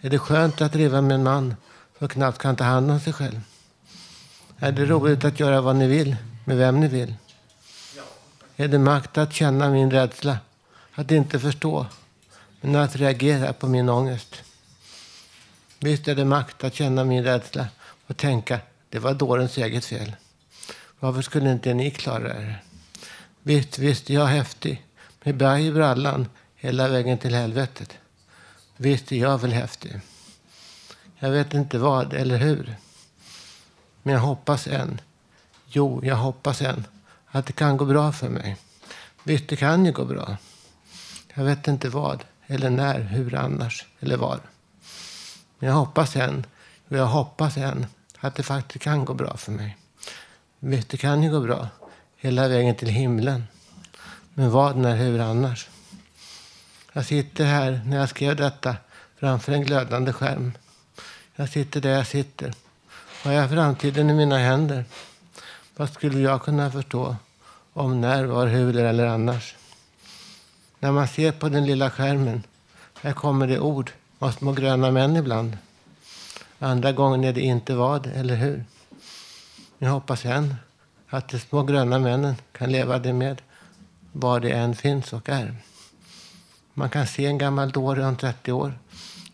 [0.00, 1.56] Är det skönt att driva med en man
[1.98, 3.40] som knappt kan ta hand om sig själv?
[4.58, 7.14] Är det roligt att göra vad ni vill, med vem ni vill?
[8.56, 10.38] Är det makt att känna min rädsla?
[10.94, 11.86] Att inte förstå,
[12.60, 14.42] men att reagera på min ångest?
[15.78, 17.66] Visst är det makt att känna min rädsla
[18.06, 18.60] och tänka
[18.90, 20.16] det var dårens eget fel.
[21.00, 22.62] Varför skulle inte ni klara er?
[23.42, 24.84] Visst, visst, jag är häftig.
[25.24, 27.98] Med berg i brallan hela vägen till helvetet.
[28.76, 30.00] Visst är jag väl häftig.
[31.18, 32.76] Jag vet inte vad eller hur.
[34.02, 35.00] Men jag hoppas än.
[35.66, 36.86] Jo, jag hoppas än
[37.26, 38.56] att det kan gå bra för mig.
[39.22, 40.36] Visst, det kan ju gå bra.
[41.34, 44.40] Jag vet inte vad eller när, hur annars eller var.
[45.58, 46.46] Men jag hoppas än,
[46.88, 47.86] och jag hoppas än
[48.20, 49.76] att det faktiskt kan gå bra för mig.
[50.58, 51.68] Visst, det kan ju gå bra
[52.16, 53.44] hela vägen till himlen.
[54.34, 55.68] Men vad, när, hur annars?
[56.92, 58.76] Jag sitter här när jag skrev detta
[59.16, 60.52] framför en glödande skärm.
[61.36, 62.54] Jag sitter där jag sitter.
[63.22, 64.84] Har jag framtiden i mina händer?
[65.76, 67.16] Vad skulle jag kunna förstå
[67.72, 69.54] om när, var, hur eller annars?
[70.78, 72.42] När man ser på den lilla skärmen,
[73.00, 75.58] här kommer det ord av små gröna män ibland.
[76.58, 78.64] Andra gången är det inte vad eller hur.
[79.78, 80.54] Jag hoppas än
[81.08, 83.42] att de små gröna männen kan leva det med
[84.12, 85.56] var det än finns och är.
[86.74, 88.78] Man kan se en gammal dåre om 30 år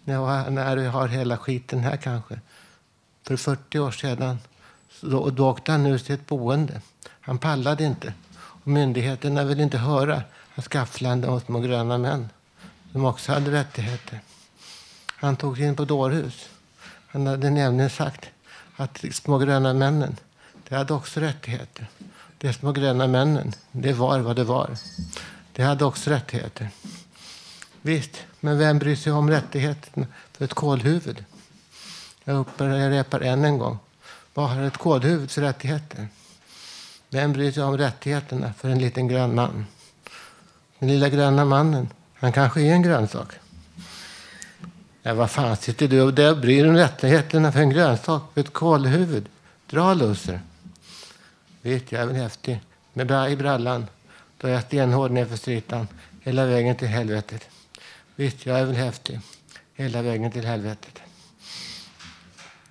[0.05, 2.41] när, vi har hela skiten här kanske.
[3.23, 4.39] För 40 år sedan
[5.01, 6.81] då, då åkte han ur sitt boende.
[7.21, 8.13] Han pallade inte.
[8.37, 10.23] Och myndigheterna ville inte höra
[10.55, 12.29] hans gafflande om små gröna män
[12.93, 14.21] som också hade rättigheter.
[15.07, 16.49] Han togs in på dårhus.
[17.15, 18.31] Han hade nämligen sagt
[18.77, 20.17] att de små gröna männen,
[20.69, 21.87] de hade också rättigheter.
[22.39, 24.77] De små gröna männen, det var vad det var.
[25.53, 26.69] De hade också rättigheter.
[27.83, 28.11] Visst,
[28.41, 31.25] men vem bryr sig om rättigheterna för ett kolhuvud?
[32.25, 33.79] Jag upprepar än en gång.
[34.35, 36.09] Vad har ett kolhuvud för rättigheter?
[37.11, 39.67] Vem bryr sig om rättigheterna för en liten grön man?
[40.79, 43.33] Den lilla gröna mannen, han kanske är en grönsak.
[45.07, 48.41] Ja, vad fan sitter du och där bryr dig om rättigheterna för en grönsak, för
[48.41, 49.29] ett kolhuvud?
[49.67, 50.41] Dra loser.
[51.63, 52.61] Vet jag är väl häftig.
[52.93, 53.87] Med bra i brallan.
[54.39, 55.89] Då är jag stenhård nerför stritan.
[56.21, 57.49] Hela vägen till helvetet.
[58.17, 59.21] Visst, jag är väl häftig.
[59.75, 61.01] Hela vägen till helvetet.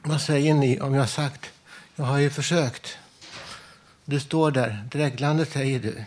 [0.01, 1.49] Vad säger ni om jag sagt?
[1.95, 2.97] Jag har ju försökt.
[4.05, 6.03] Du står där, dreglande säger du.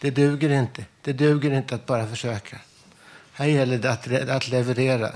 [0.00, 0.84] Det duger inte.
[1.02, 2.58] Det duger inte att bara försöka.
[3.38, 5.10] Här gäller det att, att leverera.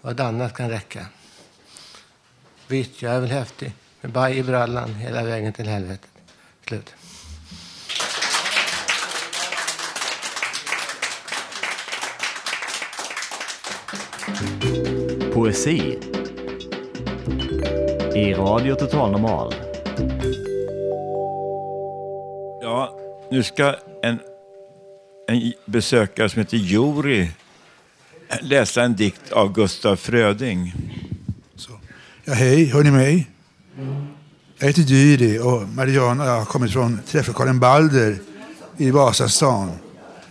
[0.00, 1.06] Vad annat kan räcka.
[2.66, 3.72] Visst, jag är väl häftig.
[4.00, 6.10] Med baj i brallan hela vägen till helvetet.
[6.68, 6.94] Slut.
[15.32, 15.98] Poesi
[18.14, 19.54] i Radio Total Normal.
[22.62, 22.98] Ja,
[23.30, 24.18] nu ska en,
[25.30, 27.30] en besökare som heter Juri
[28.40, 30.74] läsa en dikt av Gustaf Fröding.
[32.24, 33.30] Ja, hej, hör ni mig?
[34.58, 38.18] Jag heter Dyri och Mariana och jag har kommit från träfflokalen Balder
[38.76, 39.70] i Vasastan.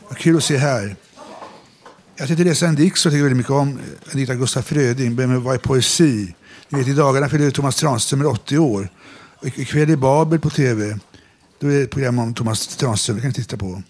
[0.08, 0.96] Vad kul att se här.
[2.16, 3.80] Jag tänkte läsa en dikt som jag tycker väldigt mycket om.
[4.12, 6.34] En dikt av Gustaf Fröding, Börjar med vad är poesi?
[6.70, 8.90] Ni vet, I dagarna fyller Thomas Tranströmer 80 år.
[9.36, 11.00] Och ikväll är Babel på tv.
[11.60, 13.84] Då är det ett program om Thomas Tranströmer, det kan ni titta på.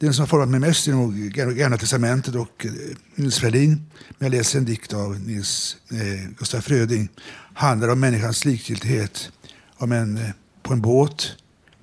[0.00, 2.72] Den som har format mig mest är nog Gamla Testamentet och eh,
[3.14, 3.86] Nils Ferlin.
[4.18, 7.08] Men jag läser en dikt av Nils eh, Gustaf Fröding.
[7.54, 9.30] Handlar om människans likgiltighet.
[9.76, 10.30] Om en, eh,
[10.62, 11.32] på en båt,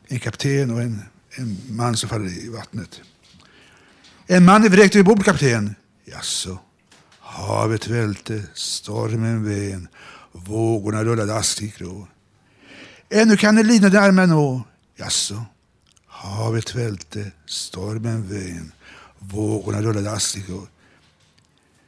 [0.08, 1.02] en kapten och en,
[1.36, 3.02] en man som faller i vattnet.
[4.28, 5.76] En man är vräkt överbord, kapten.
[6.06, 6.60] Jaså?
[7.20, 9.88] Havet välte, stormen ven,
[10.32, 12.08] vågorna rullade askigt grå.
[13.10, 14.64] Ännu kan den lidande armen nå.
[14.96, 15.46] Jaså?
[16.26, 18.72] Havet välte, stormen ven,
[19.20, 20.50] vågorna rullade askigt.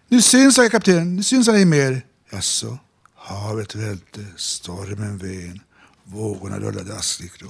[0.07, 2.01] Nu syns jag, kapten, nu syns jag ej mer.
[2.31, 2.77] Jaså?
[3.15, 5.61] Havet välte, stormen ven,
[6.03, 7.43] vågorna rullade askigt.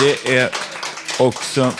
[0.00, 0.50] Det är
[1.18, 1.72] också...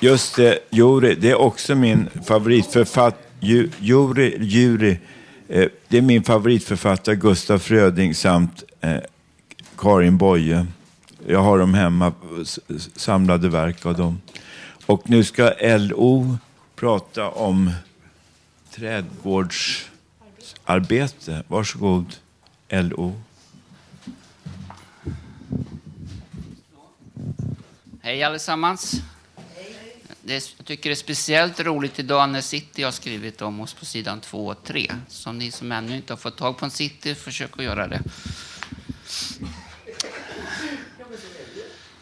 [0.00, 3.24] Just det, Juri, det är också min favoritförfattare.
[3.80, 5.00] Juri, Juri,
[5.52, 8.96] Eh, det är min favoritförfattare Gustaf Fröding samt eh,
[9.78, 10.66] Karin Boye.
[11.26, 12.12] Jag har dem hemma,
[12.96, 14.20] samlade verk av dem.
[14.86, 16.36] Och nu ska LO
[16.76, 17.72] prata om
[18.70, 21.42] trädgårdsarbete.
[21.48, 22.14] Varsågod,
[22.68, 23.20] LO.
[28.02, 29.02] Hej allesammans.
[30.22, 33.74] Det är, jag tycker det är speciellt roligt idag när City har skrivit om oss
[33.74, 34.92] på sidan 2 och 3.
[35.08, 38.00] Så ni som ännu inte har fått tag på en City, försök att göra det.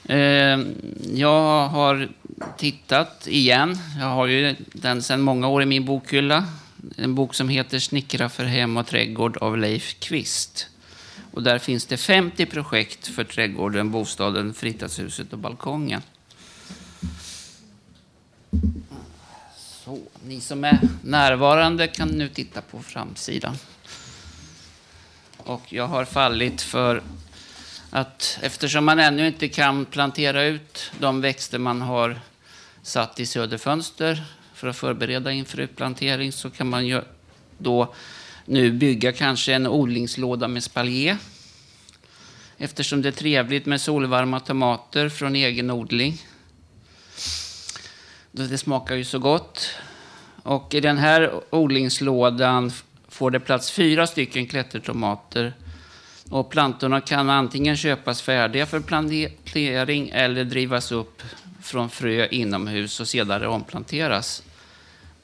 [0.09, 0.75] Ehm,
[1.15, 2.09] jag har
[2.57, 3.79] tittat igen.
[3.99, 6.45] Jag har ju den sedan många år i min bokhylla.
[6.97, 10.67] En bok som heter Snickra för hem och trädgård av Leif Kvist.
[11.33, 16.03] Och där finns det 50 projekt för trädgården, bostaden, fritidshuset och balkongen.
[19.57, 23.57] Så, ni som är närvarande kan nu titta på framsidan.
[25.37, 27.03] Och jag har fallit för
[27.91, 32.21] att eftersom man ännu inte kan plantera ut de växter man har
[32.83, 34.25] satt i söderfönster
[34.55, 37.03] för att förbereda inför utplantering så kan man ju
[37.59, 37.95] då
[38.45, 41.17] nu bygga kanske en odlingslåda med spaljer.
[42.59, 46.23] Eftersom det är trevligt med solvarma tomater från egen odling.
[48.47, 49.71] Det smakar ju så gott.
[50.43, 52.73] Och i den här odlingslådan
[53.09, 55.53] får det plats fyra stycken klättertomater.
[56.31, 61.23] Och plantorna kan antingen köpas färdiga för plantering eller drivas upp
[61.63, 64.43] från frö inomhus och sedan omplanteras.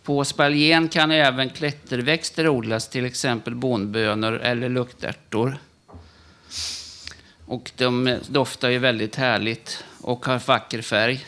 [0.02, 5.58] På spaljén kan även klätterväxter odlas, till exempel bonbönor eller luktärtor.
[7.46, 11.26] Och de doftar ju väldigt härligt och har vacker färg.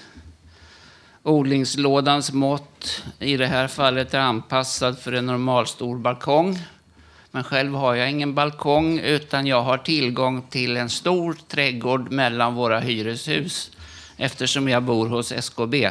[1.26, 6.58] Odlingslådans mått i det här fallet är anpassad för en normalstor balkong.
[7.30, 12.54] Men själv har jag ingen balkong utan jag har tillgång till en stor trädgård mellan
[12.54, 13.70] våra hyreshus
[14.16, 15.90] eftersom jag bor hos SKB,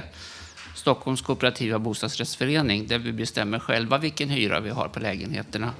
[0.76, 5.72] Stockholms kooperativa bostadsrättsförening, där vi bestämmer själva vilken hyra vi har på lägenheterna.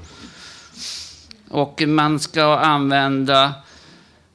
[1.50, 3.54] Och man ska använda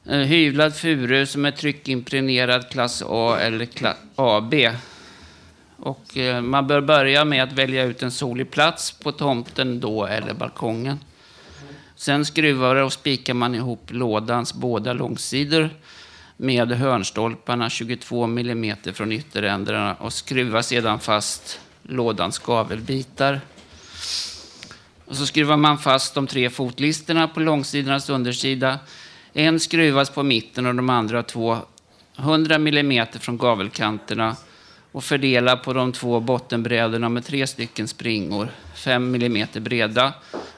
[0.05, 4.53] eh, hyvlad furu som är tryckimpregnerad klass A eller klass AB.
[5.81, 10.05] Och eh, man bör börja med att välja ut en solig plats på tomten då
[10.05, 10.99] eller balkongen.
[11.95, 15.69] Sen skruvar och spikar man ihop lådans båda långsidor
[16.37, 23.41] med hörnstolparna 22 mm från ytterändarna och skruvar sedan fast lådans gavelbitar.
[25.05, 28.79] Och så skruvar man fast de tre fotlisterna på långsidornas undersida.
[29.33, 31.57] En skruvas på mitten och de andra två
[32.17, 34.35] 100 mm från gavelkanterna
[34.91, 40.13] och fördela på de två bottenbrädorna med tre stycken springor, 5 mm breda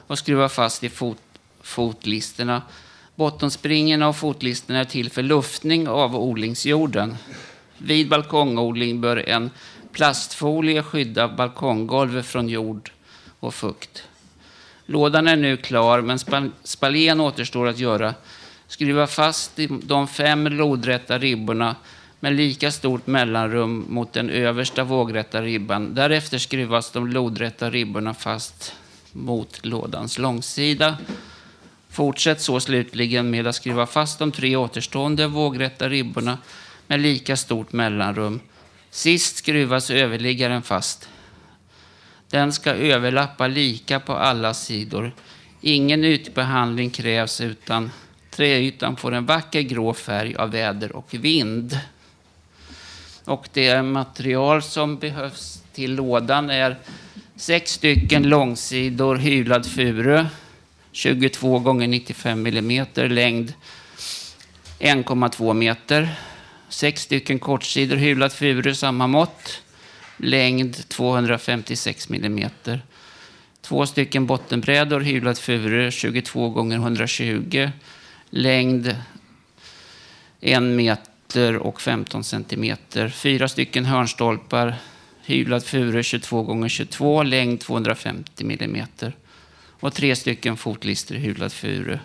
[0.06, 1.18] och skruva fast i fot,
[1.62, 2.62] fotlisterna.
[3.14, 7.16] Bottenspringorna och fotlisterna är till för luftning av odlingsjorden.
[7.78, 9.50] Vid balkongodling bör en
[9.92, 12.90] plastfolie skydda balkonggolvet från jord
[13.40, 14.02] och fukt.
[14.86, 18.14] Lådan är nu klar, men spal- spaljén återstår att göra.
[18.66, 21.76] Skruva fast i de fem lodrätta ribborna
[22.24, 25.94] med lika stort mellanrum mot den översta vågrätta ribban.
[25.94, 28.74] Därefter skruvas de lodrätta ribborna fast
[29.12, 30.98] mot lådans långsida.
[31.88, 36.38] Fortsätt så slutligen med att skruva fast de tre återstående vågrätta ribborna
[36.86, 38.40] med lika stort mellanrum.
[38.90, 41.08] Sist skruvas överliggaren fast.
[42.30, 45.12] Den ska överlappa lika på alla sidor.
[45.60, 47.90] Ingen ytbehandling krävs utan
[48.30, 51.78] träytan får en vacker grå färg av väder och vind.
[53.24, 56.76] Och det material som behövs till lådan är
[57.36, 60.26] sex stycken långsidor hyvlad furu,
[60.92, 63.52] 22 gånger 95 mm, längd
[64.78, 66.14] 1,2 meter.
[66.68, 69.62] Sex stycken kortsidor hyvlad furu, samma mått,
[70.16, 72.50] längd 256 mm.
[73.60, 77.70] Två stycken bottenbrädor hyvlad furu, 22 gånger 120,
[78.30, 78.96] längd
[80.40, 83.08] 1 meter och 15 centimeter.
[83.08, 84.74] Fyra stycken hörnstolpar,
[85.24, 89.16] hyvlad furu 22 gånger 22, längd 250 millimeter.
[89.80, 91.98] Och tre stycken fotlister hyvlad furu,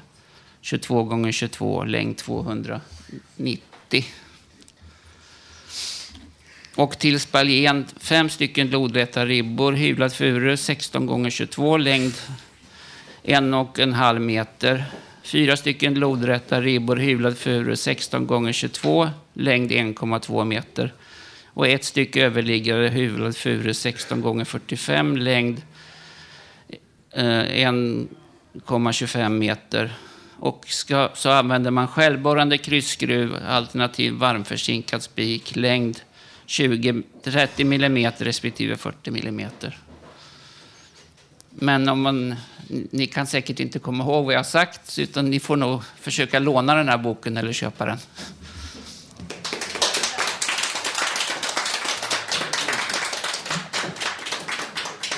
[0.61, 2.81] 22 gånger 22, längd 290.
[6.75, 12.13] Och till spaljén fem stycken lodräta ribbor, hyvlad furu 16 gånger 22, längd
[13.23, 14.85] en och en halv meter.
[15.23, 20.93] Fyra stycken lodrätta ribbor, hyvlad furu 16 gånger 22, längd 1,2 meter.
[21.45, 25.61] Och ett stycke överliggare, hyvlad furu 16 gånger 45, längd
[27.11, 29.93] eh, 1,25 meter.
[30.39, 35.99] Och ska, så använder man självborrande kryssskruv alternativ varmförzinkad spik, längd
[36.45, 39.49] 20, 30 mm respektive 40 mm.
[41.49, 42.35] Men om man,
[42.69, 46.39] ni kan säkert inte komma ihåg vad jag har sagt, utan ni får nog försöka
[46.39, 47.97] låna den här boken eller köpa den.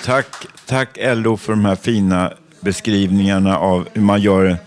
[0.05, 4.57] Tack, tack LO för de här fina beskrivningarna av hur man gör,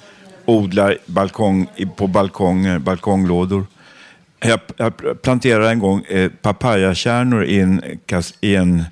[0.44, 3.66] odlar balkong, på balkonger, balkonglådor.
[4.40, 7.82] Jag, jag planterade en gång eh, papayakärnor i en,
[8.40, 8.84] i en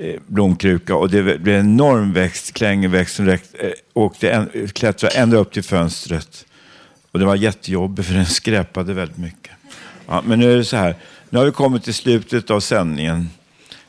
[0.00, 3.38] Eh, blomkruka och det blev en enorm växt, klängerväxt som eh,
[3.92, 6.44] åkte en, klättrade ända upp till fönstret.
[7.12, 9.52] Och det var jättejobbigt för den skräpade väldigt mycket.
[10.06, 10.94] Ja, men nu är det så här,
[11.30, 13.28] nu har vi kommit till slutet av sändningen.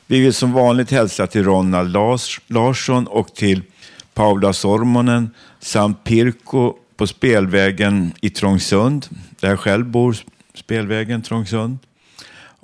[0.06, 3.62] Vi vill som vanligt hälsa till Ronald Lars, Larsson och till
[4.14, 5.30] Paula Sormonen
[5.60, 9.06] samt Pirko på Spelvägen i Trångsund,
[9.40, 10.18] där jag själv bor,
[10.54, 11.78] Spelvägen Trångsund.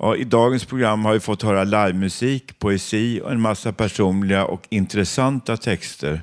[0.04, 4.66] Ja, I dagens program har vi fått höra livemusik, poesi och en massa personliga och
[4.68, 6.22] intressanta texter.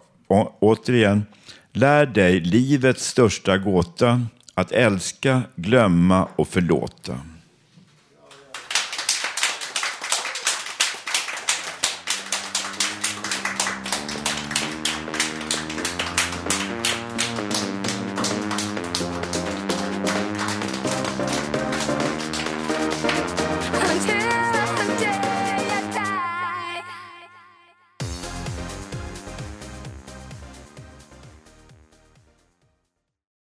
[0.60, 1.26] återigen,
[1.72, 7.20] lär dig livets största gåta, att älska, glömma och förlåta.